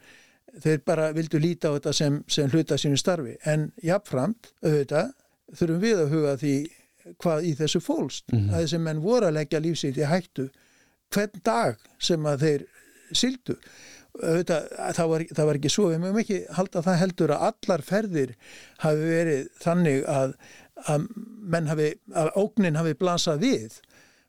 [0.64, 3.36] þeir bara vildu líta á þetta sem, sem hluta sínu starfi.
[3.46, 5.14] En jafnframt auðvitað
[5.54, 6.56] þurfum við að huga því
[7.22, 8.26] hvað í þessu fólst.
[8.34, 10.50] Að þessi menn voru að leggja lífsitt í hættu
[11.14, 12.66] hvern dag sem að þeir
[13.16, 13.56] sildu
[14.18, 14.64] auðvitað,
[14.98, 15.90] það, var, það var ekki svo.
[15.92, 18.34] Við mögum ekki halda það heldur að allar ferðir
[18.84, 20.34] hafi verið þannig að,
[20.86, 21.08] að
[21.48, 23.80] menn hafi að ógnin hafi blasað við.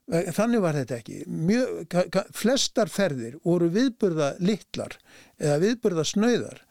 [0.09, 1.19] Þannig var þetta ekki.
[1.29, 1.99] Mjög,
[2.37, 4.97] flestar ferðir voru viðburða litlar
[5.37, 6.63] eða viðburða snauðar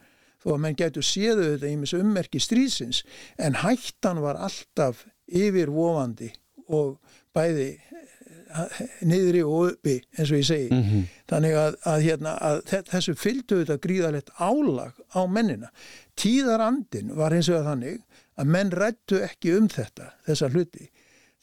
[0.42, 3.04] þó að menn getur séðu þetta í missu ummerki strísins
[3.38, 6.32] en hættan var alltaf yfirvofandi
[6.68, 6.98] og
[7.38, 10.82] bæði eh, niðri og uppi eins og ég segi.
[11.30, 15.72] Þannig að, að, hérna, að þe- þessu fylgdu þetta gríðalegt álag á mennina.
[16.18, 18.00] Tíðarandin var eins og þannig
[18.38, 20.88] að menn rættu ekki um þetta þessa hluti.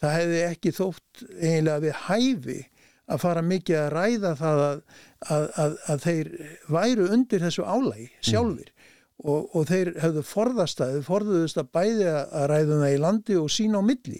[0.01, 2.57] Það hefði ekki þótt eiginlega við hæfi
[3.05, 4.79] að fara mikið að ræða það að,
[5.35, 6.29] að, að, að þeir
[6.75, 8.71] væru undir þessu álægi sjálfur
[9.23, 13.37] og, og þeir hefðu forðast að, þeir forðuðust að bæði að ræðum það í landi
[13.39, 14.19] og sína á milli.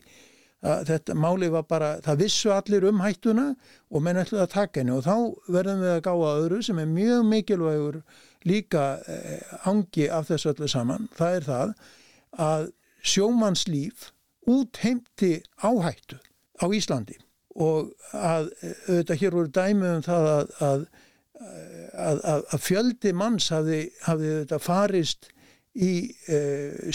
[0.65, 3.49] Að þetta máli var bara, það vissu allir um hættuna
[3.91, 5.15] og menn ætluðu að taka henni og þá
[5.53, 7.99] verðum við að gáða öðru sem er mjög mikilvægur
[8.49, 11.09] líka eh, angi af þessu öllu saman.
[11.17, 11.75] Það er það
[12.47, 12.67] að
[13.05, 14.09] sjómannslíf
[14.49, 16.17] útheimti áhættu
[16.61, 17.19] á Íslandi
[17.55, 20.87] og að eh, auðvitað hér voru dæmi um það að, að
[21.95, 25.29] að, að, að fjöldi manns hafði, hafði þetta farist
[25.75, 25.91] í
[26.31, 26.39] e,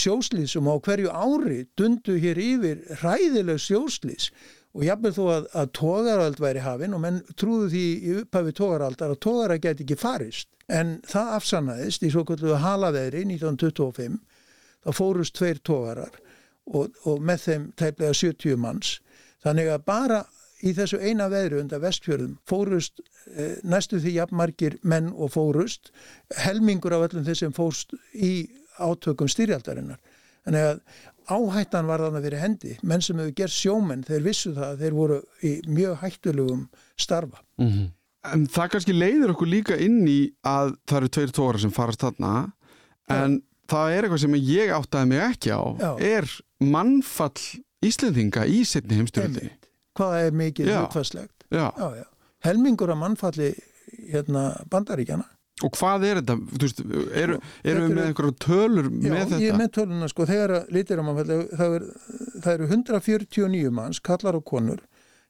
[0.01, 4.31] sjóslýsum á hverju ári dundu hér yfir ræðileg sjóslýs
[4.73, 9.15] og jafnvel þó að, að tógarald væri hafinn og menn trúðu því í upphafi tógaraldar
[9.15, 10.49] að tógara geti ekki farist.
[10.71, 14.21] En það afsannaðist í svo kallu halaveðri 1925
[14.87, 16.21] þá fórust tveir tógarar
[16.71, 19.01] og, og með þeim tæplega 70 manns.
[19.43, 20.21] Þannig að bara
[20.63, 23.01] í þessu eina veðru undan vestfjörðum fórust
[23.35, 25.91] eh, næstu því jafnmargir menn og fórust.
[26.45, 28.47] Helmingur af öllum þessum fórst í
[28.81, 30.01] átökum styrjaldarinnar
[30.47, 30.81] þannig að
[31.31, 32.77] áhættan var þannig fyrir hendi.
[32.83, 36.65] Menn sem hefur gert sjómenn þeir vissu það að þeir voru í mjög hættulugum
[36.99, 37.43] starfa.
[37.61, 42.03] En það kannski leiðir okkur líka inn í að það eru tveir tóra sem farast
[42.03, 42.33] þarna
[43.11, 43.39] en
[43.71, 45.63] það er eitthvað sem ég áttaði mig ekki á.
[45.79, 45.91] Já.
[46.19, 49.55] er mannfall Íslendinga í setni heimstyrjöldinni
[49.97, 51.71] hvað er mikið hlutfæslegt Já.
[51.73, 52.07] já, já.
[52.45, 53.51] helmingur af mannfalli
[54.13, 55.25] hérna bandaríkjana
[55.67, 56.37] Og hvað er þetta?
[56.55, 56.79] Þú veist,
[57.21, 57.35] eru,
[57.65, 59.41] eru við með einhverju tölur Já, með þetta?
[59.45, 61.85] ég er með töluna sko, þegar að litir á mannfalli það, er,
[62.41, 64.81] það eru 149 manns, kallar og konur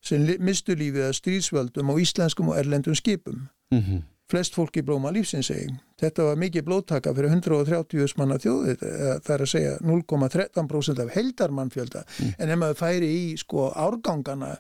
[0.01, 4.01] sem mistu lífið að stríðsvöldum á íslenskum og erlendum skipum Mhm.
[4.31, 5.81] flest fólk í blóma lífsins eigin.
[5.99, 12.05] Þetta var mikið blóttaka fyrir 130 manna þjóði, það er að segja 0,13% af heldarmannfjölda,
[12.39, 14.53] en ef maður færi í sko árgangana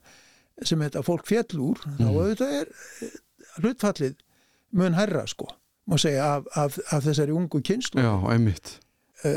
[0.63, 2.73] sem þetta fólk fjall úr, þá auðvitað er
[3.63, 4.15] hlutfallið
[4.73, 5.49] mun herra sko,
[5.91, 8.79] má segja af, af, af þessari ungu kynslu, Já, einmitt.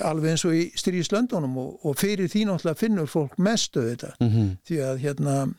[0.04, 4.58] alveg eins og í styrjíslöndunum og, og fyrir því náttúrulega finnur fólk mestu þetta, Mhm.
[4.68, 5.54] því að hérna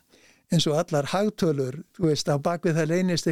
[0.52, 3.26] eins og allar hagtölur, þú veist, á bakvið það leynist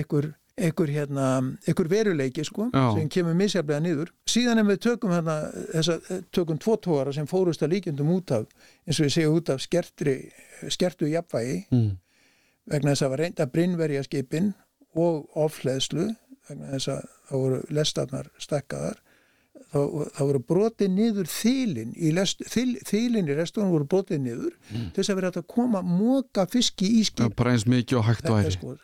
[0.58, 1.56] einhver hérna,
[1.88, 2.94] veruleiki sko, Já.
[2.98, 5.36] sem kemur misjaflega niður síðan ef við tökum hérna,
[5.72, 6.00] þessa,
[6.32, 8.46] tökum tvo tóara sem fórust að líkjendum út af
[8.86, 10.30] eins og ég segja út af skertri
[10.68, 11.96] skertu jafnvægi Mm.
[12.68, 14.52] vegna þess að var reynda brinnverja skipin
[14.94, 16.14] og ofleðslu
[16.52, 19.00] vegna þess að það voru lestarnar stekkaðar
[19.72, 19.78] þá,
[20.16, 25.40] þá voru brotið niður þýlin í restunum voru brotið niður til þess að vera hægt
[25.42, 27.06] að koma móka fiski í
[28.06, 28.76] hægt þetta, sko,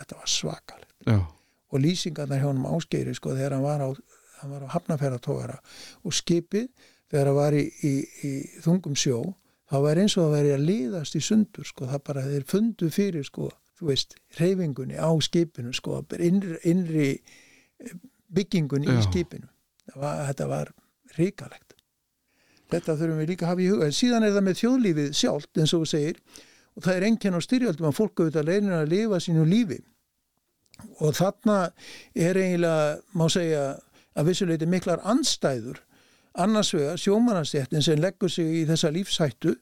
[0.00, 0.92] þetta var svakalegt.
[1.06, 1.18] Já.
[1.70, 3.88] og lýsingarnar hjá honum áskeiri sko þegar hann var á,
[4.40, 5.58] hann var á hafnaferðatógara
[6.02, 6.68] og skipið
[7.10, 7.92] þegar hann var í, í,
[8.26, 8.32] í
[8.64, 9.20] þungum sjó
[9.70, 12.90] þá var eins og það væri að liðast í sundur sko það bara þeir fundu
[12.94, 17.08] fyrir sko þú veist reyfingunni á skipinu sko innri, innri
[18.32, 18.98] byggingunni Já.
[18.98, 19.48] í skipinu.
[19.94, 20.72] Var, þetta var
[21.16, 21.66] ríkalegt
[22.72, 23.88] þetta þurfum við líka að hafa í huga.
[23.88, 26.20] En síðan er það með þjóðlífið sjálft eins og þú segir
[26.76, 29.78] og það er enginn á styrjöldum að fólk auðvitað leynir að lifa sínu lífi.
[31.00, 31.58] Og þarna
[32.12, 33.62] er eiginlega, má segja
[34.16, 35.80] að vissuleiti miklar anstæður
[36.36, 39.54] annars vegar sjómanastjættin sem leggur sig í þessa lífshættu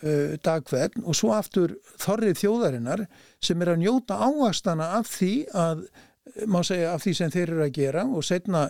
[0.00, 3.04] uh, dagvegn og svo aftur þorrið þjóðarinnar
[3.42, 5.84] sem er að njóta áastana af því að,
[6.46, 8.68] má segja, af því sem þeir eru að gera og setna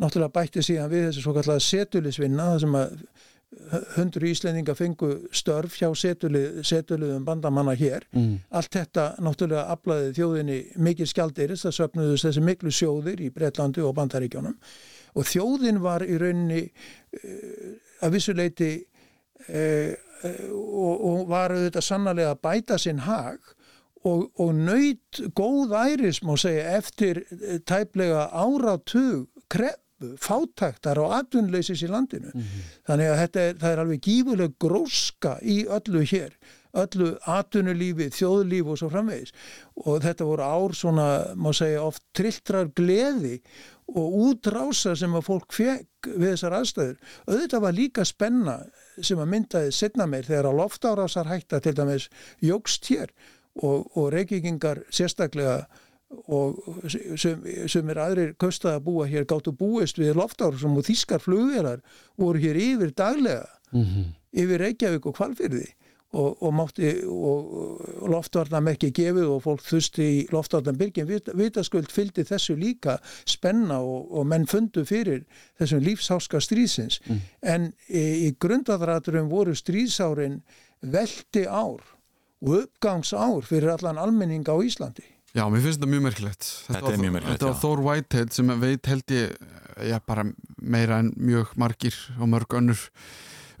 [0.00, 2.94] náttúrulega bætti síðan við þessi svo kallega setulisvinna það sem að
[3.96, 8.06] hundru íslendinga fengu störf hjá setuliðum bandamanna hér.
[8.14, 8.38] Mm.
[8.54, 13.96] Allt þetta náttúrulega aflaði þjóðinni mikil skjaldirist, það söpnuðust þessi miklu sjóðir í Breitlandi og
[13.98, 14.54] Bandaríkjónum
[15.18, 17.72] og þjóðin var í rauninni uh,
[18.06, 19.90] að vissuleiti uh,
[20.24, 23.38] og, og var auðvitað sannlega að bæta sinn hag
[24.04, 31.82] og, og nöyt góð æris má segja eftir eh, tæplega áratug kreppu, fátæktar og atvinnleysis
[31.84, 32.32] í landinu.
[32.88, 36.36] Þannig að þetta er, það er alveg gífuleg gróska í öllu hér,
[36.76, 39.34] öllu atvinnulífi, þjóðlífi og svo framvegis.
[39.84, 43.40] Og þetta voru ár svona, má segja, oft trilltrar gleði
[43.90, 46.96] og útrása sem að fólk fekk við þessar aðstæður.
[47.26, 48.56] Auðvitað var líka spenna
[49.02, 52.08] sem að myndaði setna meir þegar að loftárásar hætta til dæmis
[52.44, 53.10] jógst hér
[53.58, 55.64] og, og reykingingar sérstaklega
[56.30, 56.58] og
[56.90, 61.84] sem, sem er aðrir köstað að búa hér gáttu búist við loftárásum og þýskar flugvelar
[62.18, 63.46] voru hér yfir daglega
[64.34, 65.68] yfir Reykjavík og Kvalfyrði
[66.12, 71.92] og, og mátti og loftvarnam ekki gefið og fólk þusti í loftvarnam byrgin Vit, vitaskuld
[71.94, 72.98] fylgdi þessu líka
[73.28, 75.22] spenna og, og menn fundu fyrir
[75.60, 76.98] þessum lífsháska stríðsins.
[77.42, 80.40] En í, í grundaðraturum voru stríðsárin
[80.80, 81.80] veldi ár
[82.40, 85.06] og uppgangsár fyrir allan almenning á Íslandi.
[85.30, 86.46] Já, mér finnst þetta mjög merkilegt.
[86.66, 87.60] Þetta var er mjög merkilegt, Þetta var já.
[87.62, 89.34] Thor Whitehead sem veit held ég
[89.86, 90.24] já, bara
[90.58, 92.80] meira en mjög margir og mörg önnur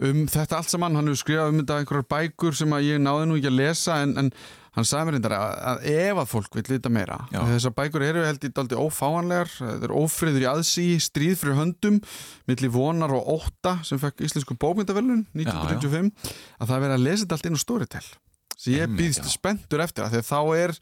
[0.06, 3.28] um þetta allt saman, hann hefur skrifað um þetta einhverjar bækur sem að ég náði
[3.28, 4.30] nú ekki að lesa en, en
[4.76, 7.40] hann sagði mér reyndar að, að ef að fólk vil vita meira Já.
[7.48, 9.50] þessar bækur eru held ég daldi ófáanlegar.
[9.58, 12.00] Það er ófriður í aðsí, stríð fyrir höndum
[12.50, 17.24] milli vonar og ótta sem fekk íslensku bókmyndavelun 1995 að það er verið að lesa
[17.24, 18.04] þetta allt inn á Storytel.
[18.56, 19.32] Sem ég býðst já.
[19.34, 20.76] spenntur eftir að að þá er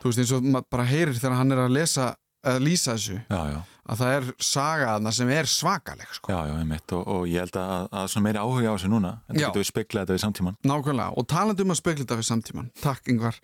[0.00, 2.10] þú veist eins og maður bara heyrir þegar hann er að lesa
[2.46, 3.18] að lýsa þessu.
[3.28, 3.60] Já, já,
[3.90, 6.32] að það er saga þarna sem er svakaleg sko.
[6.32, 9.14] já, já, einmitt og, og ég held að, að svona meiri áhuga á þessu núna
[9.26, 12.20] en það getur við speklað þetta við samtíman nákvæmlega og talandi um að spekla þetta
[12.20, 13.40] við samtíman takk yngvar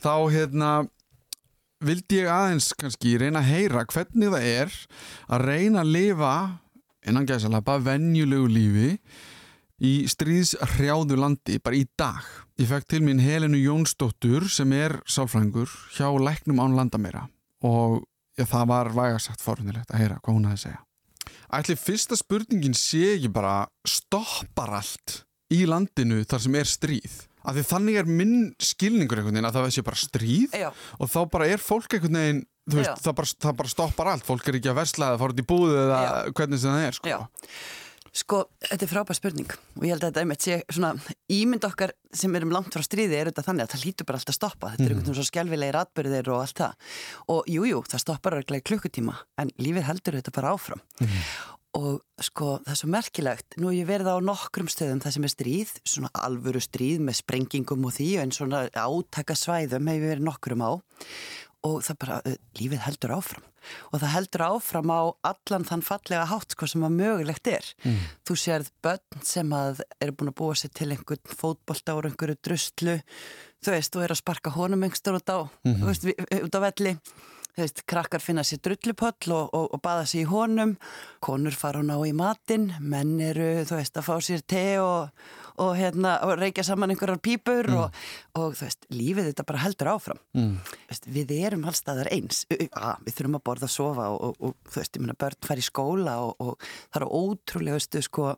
[0.00, 0.70] þá hérna
[1.84, 4.78] vildi ég aðeins kannski reyna að heyra hvernig það er
[5.32, 6.34] að reyna að lifa
[7.08, 8.90] innan gæsalapa venjulegu lífi
[9.80, 12.24] í stríðshrjáðu landi bara í dag.
[12.60, 17.24] Ég fekk til mín Helenu Jónsdóttur sem er sálfræðingur hjá Læknum án landamæra
[17.64, 18.02] og
[18.38, 20.84] já, það var vægasagt forunilegt að heyra hvað hún hafði að segja.
[21.58, 23.56] Ætli fyrsta spurningin sé ekki bara
[23.88, 25.20] stoppar allt
[25.50, 27.18] í landinu þar sem er stríð?
[27.40, 30.68] Af því þannig er minn skilningur einhvern veginn að það sé bara stríð Já.
[31.00, 33.02] og þá bara er fólk einhvern veginn þú veist, Já.
[33.06, 35.46] það bara, það bara stoppar allt fólk er ekki að versla eða fara út í
[35.48, 36.00] búðu eða
[36.36, 37.14] hvernig sem það er sko.
[38.12, 40.88] Sko, þetta er frábær spurning og ég held að þetta einmitt sé svona
[41.30, 44.34] ímynd okkar sem erum langt frá stríði er þetta þannig að það lítur bara alltaf
[44.34, 44.70] að stoppa.
[44.72, 44.90] Þetta er Mhm.
[44.90, 46.74] einhvern veginn svo skjálfilegir atbyrðir og allt það.
[47.28, 50.80] Og jújú, jú, það stoppar örglega í klukkutíma en lífið heldur þetta bara áfram.
[51.72, 53.56] Og sko það er svo merkilegt.
[53.62, 57.84] Nú ég verið á nokkrum stöðum það sem er stríð svona alvöru stríð með sprengingum
[57.86, 60.82] og því en svona átaka svæðum hef ég verið nokkrum á
[61.66, 63.44] og það bara, uh, lífið heldur áfram.
[63.92, 65.00] Og það heldur áfram á
[65.30, 67.66] allan þann fallega hátt sko sem að mögulegt er.
[68.24, 72.38] Þú sérð börn sem að eru búin að búa sér til einhvern fótbolta úr einhverju
[72.40, 72.96] drustlu
[73.60, 75.76] þú veist, þú er að sparka honum einhverstur út á, Mhm.
[75.82, 76.08] þú veist,
[76.40, 76.94] út á velli
[77.56, 80.76] þú veist, krakkar finna sér drullupöll og, og, og baða sér í honum.
[81.24, 82.70] Konur fara hún á í matinn.
[82.80, 85.10] Menn eru, þú veist, að fá sér te og,
[85.60, 88.00] og hérna, og reykja saman einhverjar pípur og,
[88.38, 90.20] og þú veist, lífið þetta bara heldur áfram.
[90.38, 90.56] Mm.
[90.88, 92.44] veist, við erum allstaðar eins.
[92.50, 94.36] U- a, við þurfum að borða að sofa og,
[94.70, 98.34] þú veist, ég meina börn fara í skóla og, og það eru ótrúlegustu sko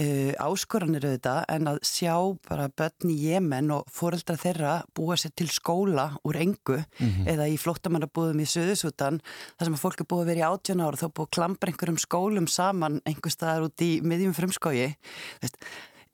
[0.00, 2.14] uh, áskoranir auðvitað en að sjá
[2.48, 7.26] bara börn í Jemen og foreldra þeirra búa sér til skóla úr engu Mhm.
[7.26, 9.20] eða í flóttamannabúðum í Suðusútan
[9.58, 11.72] þar sem að fólk er búið að vera í átján ára þá búið að klampra
[11.72, 14.94] einhverjum skólum saman einhver staðar út í miðjum frumskói
[15.42, 15.56] veist,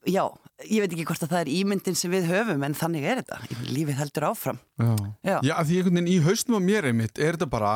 [0.07, 0.25] já,
[0.67, 3.39] ég veit ekki hvort að það er ímyndin sem við höfum en þannig er þetta,
[3.71, 4.59] lífið heldur áfram
[5.23, 5.39] Já.
[5.43, 5.55] Já.
[5.63, 7.75] Því einhvern veginn í hausnum á mér einmitt er þetta bara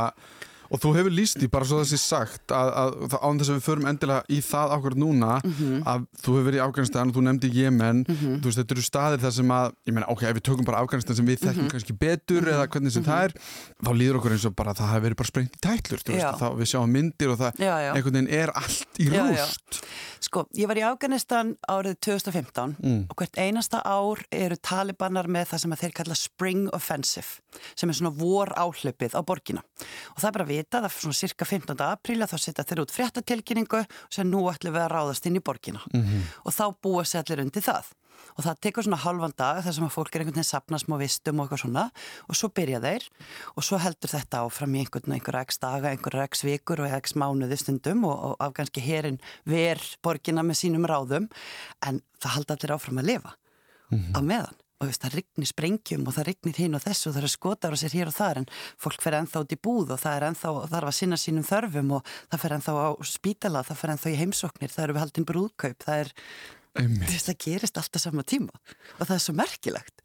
[0.71, 3.59] og þú hefur líst því bara svo þessi sagt að, að, að án þess að
[3.59, 5.83] við förum endilega í það okkur núna Mhm.
[5.87, 8.41] að þú hefur verið í Afganistan og þú nefndi Jemen Mhm.
[8.41, 10.81] þú veist þetta eru staðir þar sem að ég meina ok, ef við tökum bara
[10.83, 11.71] Afganistan sem við þekkjum Mhm.
[11.71, 13.33] kannski betur eða hvernig sem það er
[13.85, 16.13] þá líður okkur eins og bara að það hefur verið bara sprengt í tætlur þú
[16.17, 17.93] veist, þá við sjáum myndir og það Já, já.
[17.95, 19.83] einhvern veginn er allt í Já, rúst
[20.27, 23.07] Sko, ég var í Afganistan árið 2015 Mm.
[23.11, 27.41] og hvert einasta ár eru talibanar með það sem að þeir kalla Spring Offensive
[27.77, 31.47] sem er svona vor áhlaupið á borgina og það er bara vitað að svona cirka
[31.49, 31.85] 15.
[31.87, 35.45] apríl að þá setja þeir út fréttatilkynningu sem nú ætlum við að ráðast inn í
[35.45, 35.85] borgina.
[35.93, 36.27] Mhm.
[36.45, 37.93] og þá búa sér allir undir það.
[38.37, 40.97] Og það tekur svona halvan dag þar sem að fólk er einhvern veginn sapna smá
[41.01, 41.85] vistum og eitthvað svona.
[42.29, 43.09] Og svo byrja þeir.
[43.57, 47.17] Og svo heldur þetta áfram í einhvern einhver x daga, einhver x vikur og x
[47.17, 51.29] mánuði stundum og, og afganski herin ver borgina með sínum ráðum.
[51.85, 53.37] En það halda allir áfram að lifa
[54.17, 57.23] á meðan og veist, það rignir sprengjum og það rignir hinn og þessu og það
[57.23, 58.49] eru skotar og sér hér og þar en
[58.85, 61.95] fólk fer ennþá út í búð og það er ennþá þarf að sinna sínum þörfum
[61.97, 65.29] og það fer ennþá á spítala, það fer ennþá í heimsóknir það eru við haldin
[65.31, 66.13] brúðkaup, það er
[66.77, 67.09] Einmitt.
[67.09, 70.05] þess að gerist alltaf sama tíma og það er svo merkilegt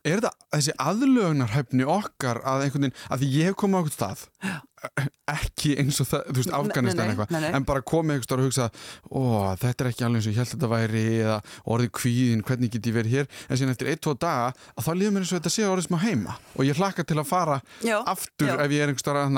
[0.00, 3.92] Er þetta þessi aðlögnarhæfni okkar að einhvern veginn, að því ég hef komið á okkur
[3.92, 4.22] stað
[5.30, 8.66] ekki eins og það, þú veist, Afganistan eitthvað, en bara komið einhver starf og hugsa,
[9.10, 9.20] ó,
[9.60, 11.36] þetta er ekki alveg eins og ég held þetta væri, eða
[11.74, 15.14] orðið kvíðin hvernig get ég verið hér, en síðan eftir 1-2 daga að þá líður
[15.16, 17.96] mér eins og þetta sé orðið smá heima og ég hlakka til að fara Já,
[18.08, 18.54] aftur já.
[18.56, 19.32] ef ég er einhver starf að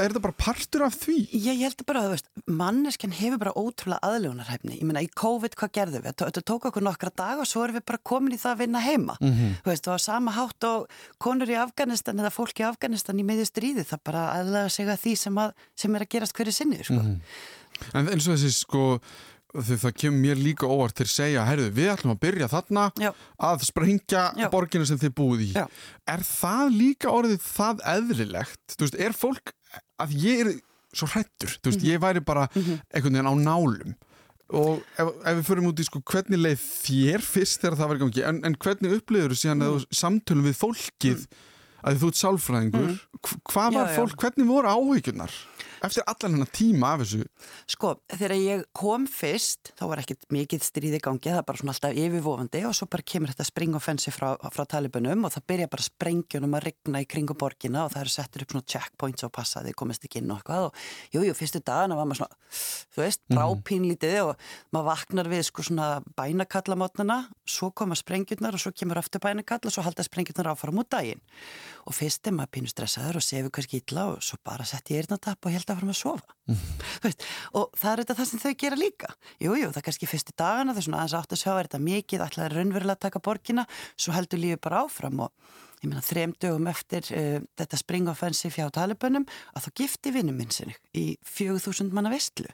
[0.00, 1.18] er þetta bara partur af því?
[1.36, 2.28] Ég held bara að, þú veist,
[2.60, 4.74] manneskjan hefur bara ótrúlega aðlögunarhæfni.
[4.80, 6.14] Ég meina, í COVID, hvað gerðum við?
[6.20, 8.52] Þetta tók okkur nokkra dag og svo erum við bara komin í það
[14.60, 15.10] að vinna heima.
[15.10, 15.10] Mhm.
[15.10, 15.10] Þú veist, og á sama hátt og konur í Afganistan eða fólk í Afganistan í
[15.10, 16.52] miðju stríði, það bara aðlega sig að því sem, að, sem er að gerast hverju
[16.52, 16.94] sinni, sko.
[16.94, 17.20] Mhm.
[17.94, 19.00] En eins og þessi sko
[19.50, 22.84] því það kemur mér líka óvart til að segja heyrðu, við ætlum að byrja þarna
[23.00, 23.10] Já.
[23.38, 24.48] að sprengja Já.
[24.52, 25.66] borgina sem þið búið í Já.
[26.06, 29.52] er það líka orðið það eðlilegt þú veist, er fólk
[29.98, 30.52] að ég er
[30.94, 31.72] svo hrættur, þú Mhm.
[31.72, 33.94] veist, ég væri bara einhvern veginn á nálum
[34.50, 37.96] og ef, ef við förum út í sko hvernig leið þér fyrst þegar það var
[37.96, 39.86] í gangi en, en hvernig upplifur þú síðan mm.
[39.94, 41.26] samtölum við fólkið
[41.84, 42.98] að þú ert sálfræðingur mm.
[43.50, 43.96] hvað Já, var já.
[43.98, 45.36] fólk, hvernig voru áhyggjurnar
[45.86, 47.24] eftir allan hennar tíma af þessu.
[47.70, 51.74] Sko, þegar ég kom fyrst, þá var ekkert mikið stríði gangi, það er bara svona
[51.74, 55.86] alltaf yfirvofandi og svo bara kemur þetta springoffensi frá, frá talibunum og það byrja bara
[55.86, 59.60] sprengjunum að rigna í kringu borgina og það eru settur upp svona checkpoints og passa
[59.60, 62.38] að þið komist ekki inn og eitthvað og jú, jú, fyrstu dagana var maður svona,
[62.94, 67.18] þú veist, brápínlítið og maður vaknar við sko svona bænakallamotnana,
[67.48, 71.22] svo koma sprengjurnar og svo kemur aftur bænakall og svo halda sprengjurnar áfram út daginn.
[71.88, 75.02] Og fyrst er maður pínu stressaður og sefur kannski illa og svo bara sett ég
[75.02, 76.36] eirnatapp og held að fara að sofa.
[76.50, 77.24] Þú veist,
[77.56, 79.10] og það er þetta það sem þau gera líka.
[79.38, 81.68] Jújú, jú, það er kannski fyrstu dagana það er svona aðeins átt að sjá er
[81.68, 83.66] þetta mikið ætlaði raunverulega að taka borgina?
[83.96, 88.66] Svo heldur lífið bara áfram og ég meina þrem dögum eftir uh, þetta springoffensi fjá
[88.74, 92.50] talibunum að þá gifti vinnu minn sinni í 4000 manna vestlu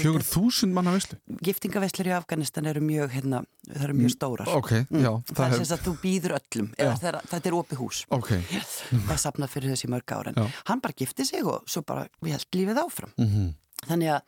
[0.00, 1.16] fjögur þúsund manna veislu?
[1.42, 4.50] Giftingaveslur í Afganistan eru mjög hérna, það eru mjög stórar.
[4.52, 8.02] ok, já, það, það er sem að þú býður öllum þeirra, þetta er opið hús.
[8.14, 10.34] Ok, það er sapnað fyrir þessi mörg ára
[10.68, 13.14] hann bara gifti sig og svo bara við held lífið áfram.
[13.16, 13.48] Mhm.
[13.88, 14.22] Þannig að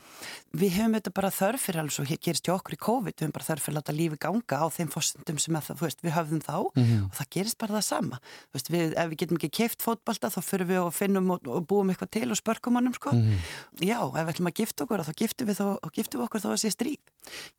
[0.57, 3.25] við höfum þetta bara þörf fyrir alveg svo hér gerist hjá okkur í COVID við
[3.27, 6.15] höfum bara þörf fyrir að láta lífi ganga á þeim fórsendum sem að, veist, við
[6.17, 7.05] höfðum þá Mhm.
[7.11, 8.21] og það gerist bara það sama
[8.55, 11.67] veist, við, ef við getum ekki keift fótbalta þá fyrir við og finnum og, og
[11.69, 13.13] búum eitthvað til og spörkum honum sko.
[13.13, 13.39] Mhm.
[13.85, 16.49] já, ef við ætlum að gifta okkur þá giftum við, og giftum við okkur þá
[16.53, 16.99] að sé stríð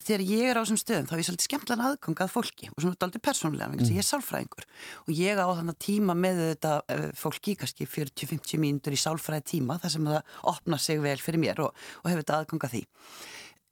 [0.04, 2.82] þegar ég er á þessum stöðum þá er ég svolítið skemmtlan aðgang að fólki og
[2.84, 4.66] svona daldið persónulega, þess að ég er sálfræðingur
[5.08, 9.80] og ég á þannig tíma með þetta eh, fólki, kannski 40-50 mínútur í sálfræði tíma
[9.80, 10.22] þar sem það
[10.52, 11.72] opnar sig vel fyrir mér og,
[12.02, 12.84] og hefur þetta aðgang að því.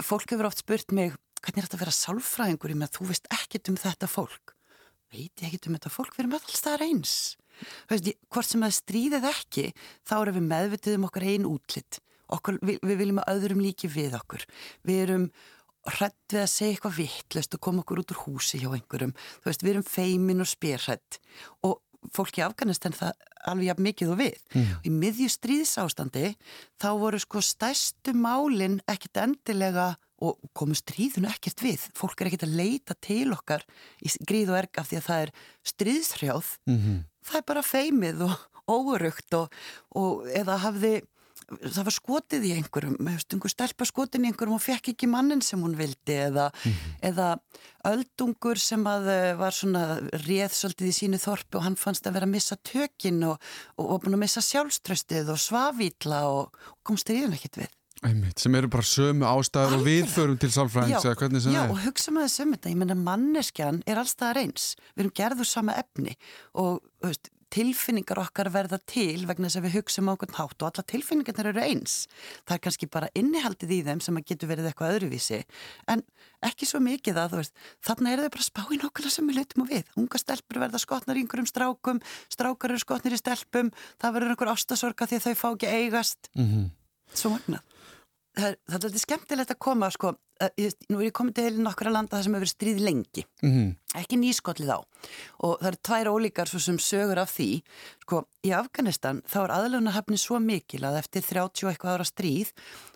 [0.01, 3.07] Fólk hefur oft spurt mig hvernig er þetta að vera sálfræðingur í með að þú
[3.12, 4.55] veist ekkit um þetta fólk.
[5.12, 6.14] Veit ég ekkit um þetta fólk?
[6.16, 7.16] Við erum staðar eins.
[7.89, 9.66] Þú veist, hvort sem það stríðið ekki
[10.07, 11.99] þá erum við meðvitið um okkar einn útlitt
[12.32, 14.45] okkur, við, við viljum að öðrum líki við okkur.
[14.88, 15.28] Við erum
[15.91, 19.14] hrætt við að segja eitthvað vittlust og koma okkur út úr húsi hjá einhverjum.
[19.45, 21.20] Veist, við erum feimin og spyrhrætt
[21.68, 21.82] og
[22.16, 23.12] fólk í Afganistan það
[23.52, 24.38] alveg jafn mikið og við.
[24.82, 26.32] Og í miðju stríðsástandi
[26.82, 29.91] þá voru sko stærstu málin ekkit endilega
[30.22, 31.88] og komu stríðinu ekkert við.
[31.97, 33.66] Fólk er ekkert að leita til okkar
[34.06, 35.32] í gríð og erg af því að það er
[35.74, 36.52] stríðshrjáð.
[37.26, 38.36] Það er bara feimið og
[38.76, 39.56] óurugt og,
[39.97, 40.93] og eða hafði
[41.60, 45.62] það var skotið í einhverjum einhver stelpa skotin í einhverjum og fekk ekki mannin sem
[45.64, 46.47] hún vildi eða,
[47.04, 47.34] eða
[47.91, 52.30] öldungur sem eh, var svona réð svolítið í sínu þorpi og hann fannst að vera
[52.30, 56.99] að missa tökin og, og var búin að missa sjálfströstið og svavítla og, og kom
[56.99, 57.78] stríðin ekkert við.
[58.02, 61.60] Einmitt, sem eru bara sömu ástæður og við förum til sálfræðings eða hvernig sem já,
[61.60, 61.84] það og er.
[61.86, 65.76] hugsa með þess um þetta, ég menna manneskjan er allstað reyns, við erum gerður sama
[65.78, 66.16] efni
[66.58, 70.64] og veist, tilfinningar okkar verða til vegna þess að við hugsa um á okkur hátt
[70.64, 71.95] og alla tilfinningarnir eru eins.
[72.47, 75.41] Það er kannski bara innihaldið í þeim sem að getur verið eitthvað öðruvísi.
[75.91, 76.04] En
[76.47, 79.32] ekki svo mikið að þú veist þarna eru þau bara að spá í nokkula sem
[79.32, 79.95] við lutum og við.
[79.99, 84.54] Unga stelpur verða skotnar í einhverjum strákum strákar eru skotnir í stelpum það verður einhver
[84.56, 86.32] ástasorga því þau fá ekki eigast.
[86.36, 86.72] Mhm.
[87.12, 87.70] svo magnað
[88.38, 90.11] það það er skemmtilegt að koma sko,
[90.41, 93.23] að, nú er ég komið til nokkra landa það sem hefur stríð lengi.
[93.43, 93.71] Mhm.
[94.01, 94.79] ekki nýskollið á.
[95.43, 97.61] Og það eru tvær ólíkar svo sem sögur af því.
[98.05, 102.53] Sko, í Afganistan þá er aðlunarhafni svo mikil að eftir 30 og eitthvað ára stríð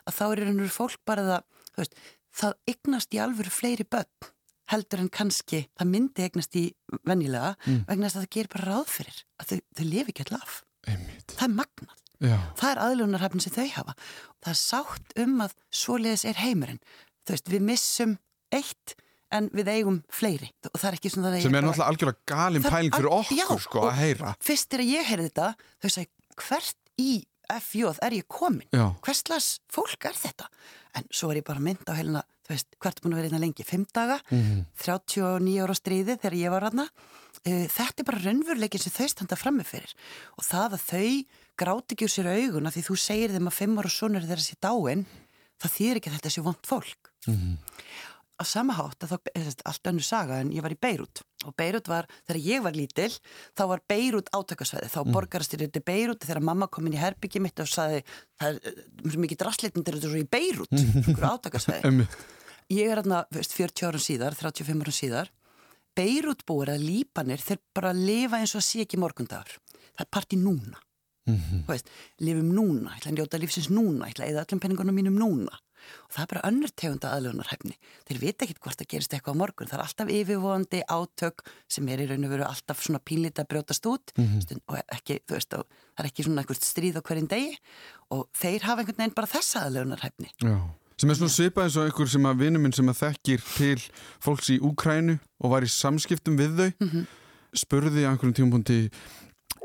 [0.08, 1.44] að þá er einhverjum fólk bara það,
[1.76, 1.96] þú veist,
[2.36, 4.32] það eignast í alvöru fleiri börn
[4.72, 6.64] heldur en kannski það myndi eignast í
[7.06, 7.84] venjulega Mm.
[7.86, 10.56] vegna þess að það gerir bara ráð fyrir að þau, þau lifi ekki allaf
[10.86, 12.38] það er magnað Já.
[12.60, 13.96] það er aðlunarhafni sem þau hafa.
[14.44, 16.80] Það er sátt um að svoleiðis er heimurinn.
[17.26, 18.18] Þú veist, við missum
[18.56, 18.96] eitt
[19.36, 20.52] en við eigum fleiri.
[20.72, 23.48] Og það er ekki svona það sem er náttúrulega algjörlega galin pæling fyrir okkur já,
[23.66, 24.36] sko að heyra.
[24.40, 25.48] fyrst er að ég heyrði þetta
[25.82, 26.10] þau sagði
[26.46, 27.12] hvert í
[27.46, 28.86] FJ er ég komin Já.
[29.06, 30.48] hvers slags fólk er þetta?
[30.98, 33.66] En svo er ég bara mynd á heilina hvert er búin að vera einna lengi,
[33.66, 34.20] fimm daga?
[34.32, 34.66] Mhm.
[34.82, 36.88] 39 ára stríði þegar ég var aðna
[37.46, 39.92] þetta er bara raunveruleikin sem þau standa frammi fyrir.
[40.40, 41.10] Og það að þau
[41.62, 44.58] gráti ekki úr sér auguna því þú segir þeim að fimm ára sonur þeirra sé
[44.64, 45.06] dáin
[45.62, 47.12] það þýðir ekki að þetta sé vond fólk.
[47.30, 47.58] Mhm.
[48.36, 51.54] á sama hátt að þá, eða, allt önnur saga en ég var í Beirut og
[51.56, 53.14] Beirut var, þegar ég var lítil
[53.56, 55.14] þá var Beirut átakasvæði, þá Mm.
[55.16, 58.04] borgarastyrjöndi Beirut þegar mamma kom inn í herbyggi mitt og saði,
[58.36, 60.76] það er uh, svo mikið drastleitindir þetta er svo í Beirut,
[61.32, 61.86] átakasvæði.
[61.88, 62.18] Einmitt.
[62.76, 65.32] ég er veist, 40 árum síðar 35 árum síðar
[65.96, 69.60] Beirut búir að lípanir, þeir bara lifa eins og að sé ekki morgundagur.
[69.96, 70.82] Það er partí núna.
[71.26, 71.64] Mhm.
[71.66, 71.88] þú veist,
[72.22, 75.16] lifum núna, ég ætla að njóta lífsins núna, ég ætla að eða öllum penningunum mínum
[75.18, 75.56] núna.
[76.06, 77.74] Og það er bara önnur tegunda aðlunarhæfni
[78.06, 79.70] þeir vita ekkit hvort það gerist eitthvað á morgun.
[79.70, 83.50] Það er alltaf yfirvóandi átök sem er í raun og veru alltaf svona pínlít að
[83.50, 84.14] brjótast út.
[84.18, 84.42] Mhm.
[84.42, 85.66] stund, og ekki, þú veist, og
[85.98, 87.58] það er ekki svona eitthvað stríð á hverjum degi.
[88.12, 90.58] Og þeir hafa einhvern veginn bara þessa aðlunarhæfni Já.
[90.98, 93.82] Sem er svona svipað eins og einhver sem að vinnu minn sem að þekkir til
[94.24, 97.06] fólks í Úkrænu og var í samskiptum við þau Mhm.
[97.56, 98.90] spurði á einhverjum tímapunkti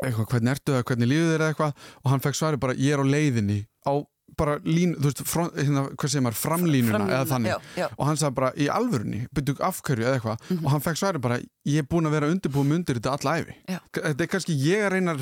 [0.05, 1.75] eitthvað, hvernig ertu það, hvernig lífið eða eitthvað
[2.05, 3.93] og hann fekk svari bara, ég er á leiðinni á
[4.39, 7.89] bara lín, þú veist, front, hérna, hvað segir maður, framlínuna, Framlínuna, eða þannig já, já.
[7.99, 10.65] og hann sagði bara, í alvörunni, byrju afhverju eða eitthvað Mhm.
[10.65, 13.55] og hann fekk svari bara, ég er búin að vera undirbúum undir þetta alla æfi
[13.93, 15.17] þetta er kannski ég að reyna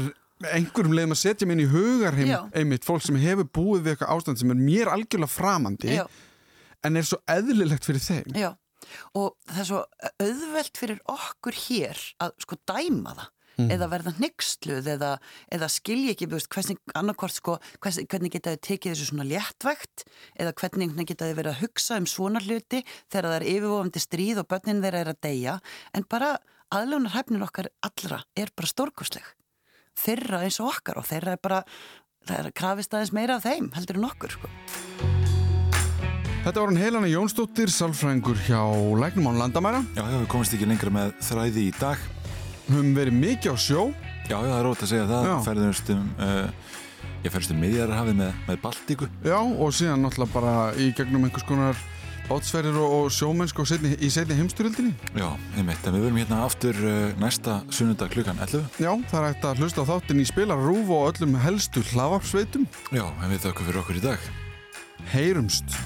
[0.45, 2.39] einhverjum leiðum að setja mig inn í hugarheim Já.
[2.55, 6.05] einmitt, fólk sem hefur búið við eitthvað ástand sem er mér algjörlega framandi Já.
[6.85, 8.53] en er svo eðlilegt fyrir þeim Já,
[9.19, 9.83] og það er svo
[10.23, 13.73] auðvelt fyrir okkur hér að sko dæma það Mhm.
[13.75, 15.09] eða verða hnyggsluð eða,
[15.51, 16.77] eða skilja ekki, þú veist, hvernig,
[17.35, 20.05] sko, hvernig, hvernig geta þið tekið þessu svona léttvægt
[20.39, 24.39] eða hvernig, geta þið verið að hugsa um svona hluti þegar það er yfirvofandi stríð
[24.39, 25.57] og börnin þeirra er að deyja
[25.93, 26.39] en bara
[26.71, 29.27] aðljónar hæfnin okkar allra er bara stórkostleg
[29.99, 31.63] þeirra eins og okkar og þeirra er bara
[32.29, 34.53] það er krafist aðeins meira af þeim heldur en okkur sko.
[36.45, 38.61] Þetta var hann Helena Jónsdóttir, sálfræðingur hjá
[39.03, 39.83] Læknum án landamæra.
[39.97, 42.05] Já, já, við komumst ekki lengra með þræði í dag.
[42.69, 43.89] Höfum verið mikið á sjó.
[44.29, 45.29] Já, já, það er rót að segja það.
[45.29, 45.35] Já.
[45.49, 46.77] Ferðumst um uh,
[47.25, 51.47] Ég ferðumst um miðjararhafið með, með Baltíku Já, og síðan náttúrulega bara í gegnum einhvers
[51.49, 51.81] konar
[52.29, 53.61] bátsferðir og, sjómennsk
[53.99, 58.83] í setni heimsturöldinni Já, einmitt, en við verum hérna aftur uh, næsta sunnudag klukkan 11
[58.85, 62.69] Já, það er hægt að hlusta á þáttin í spilarúf og öllum helstu hlaðvarpsveitum.
[62.93, 64.29] Já, en við þakkum fyrir okkur í dag.
[65.15, 65.79] Heyrumst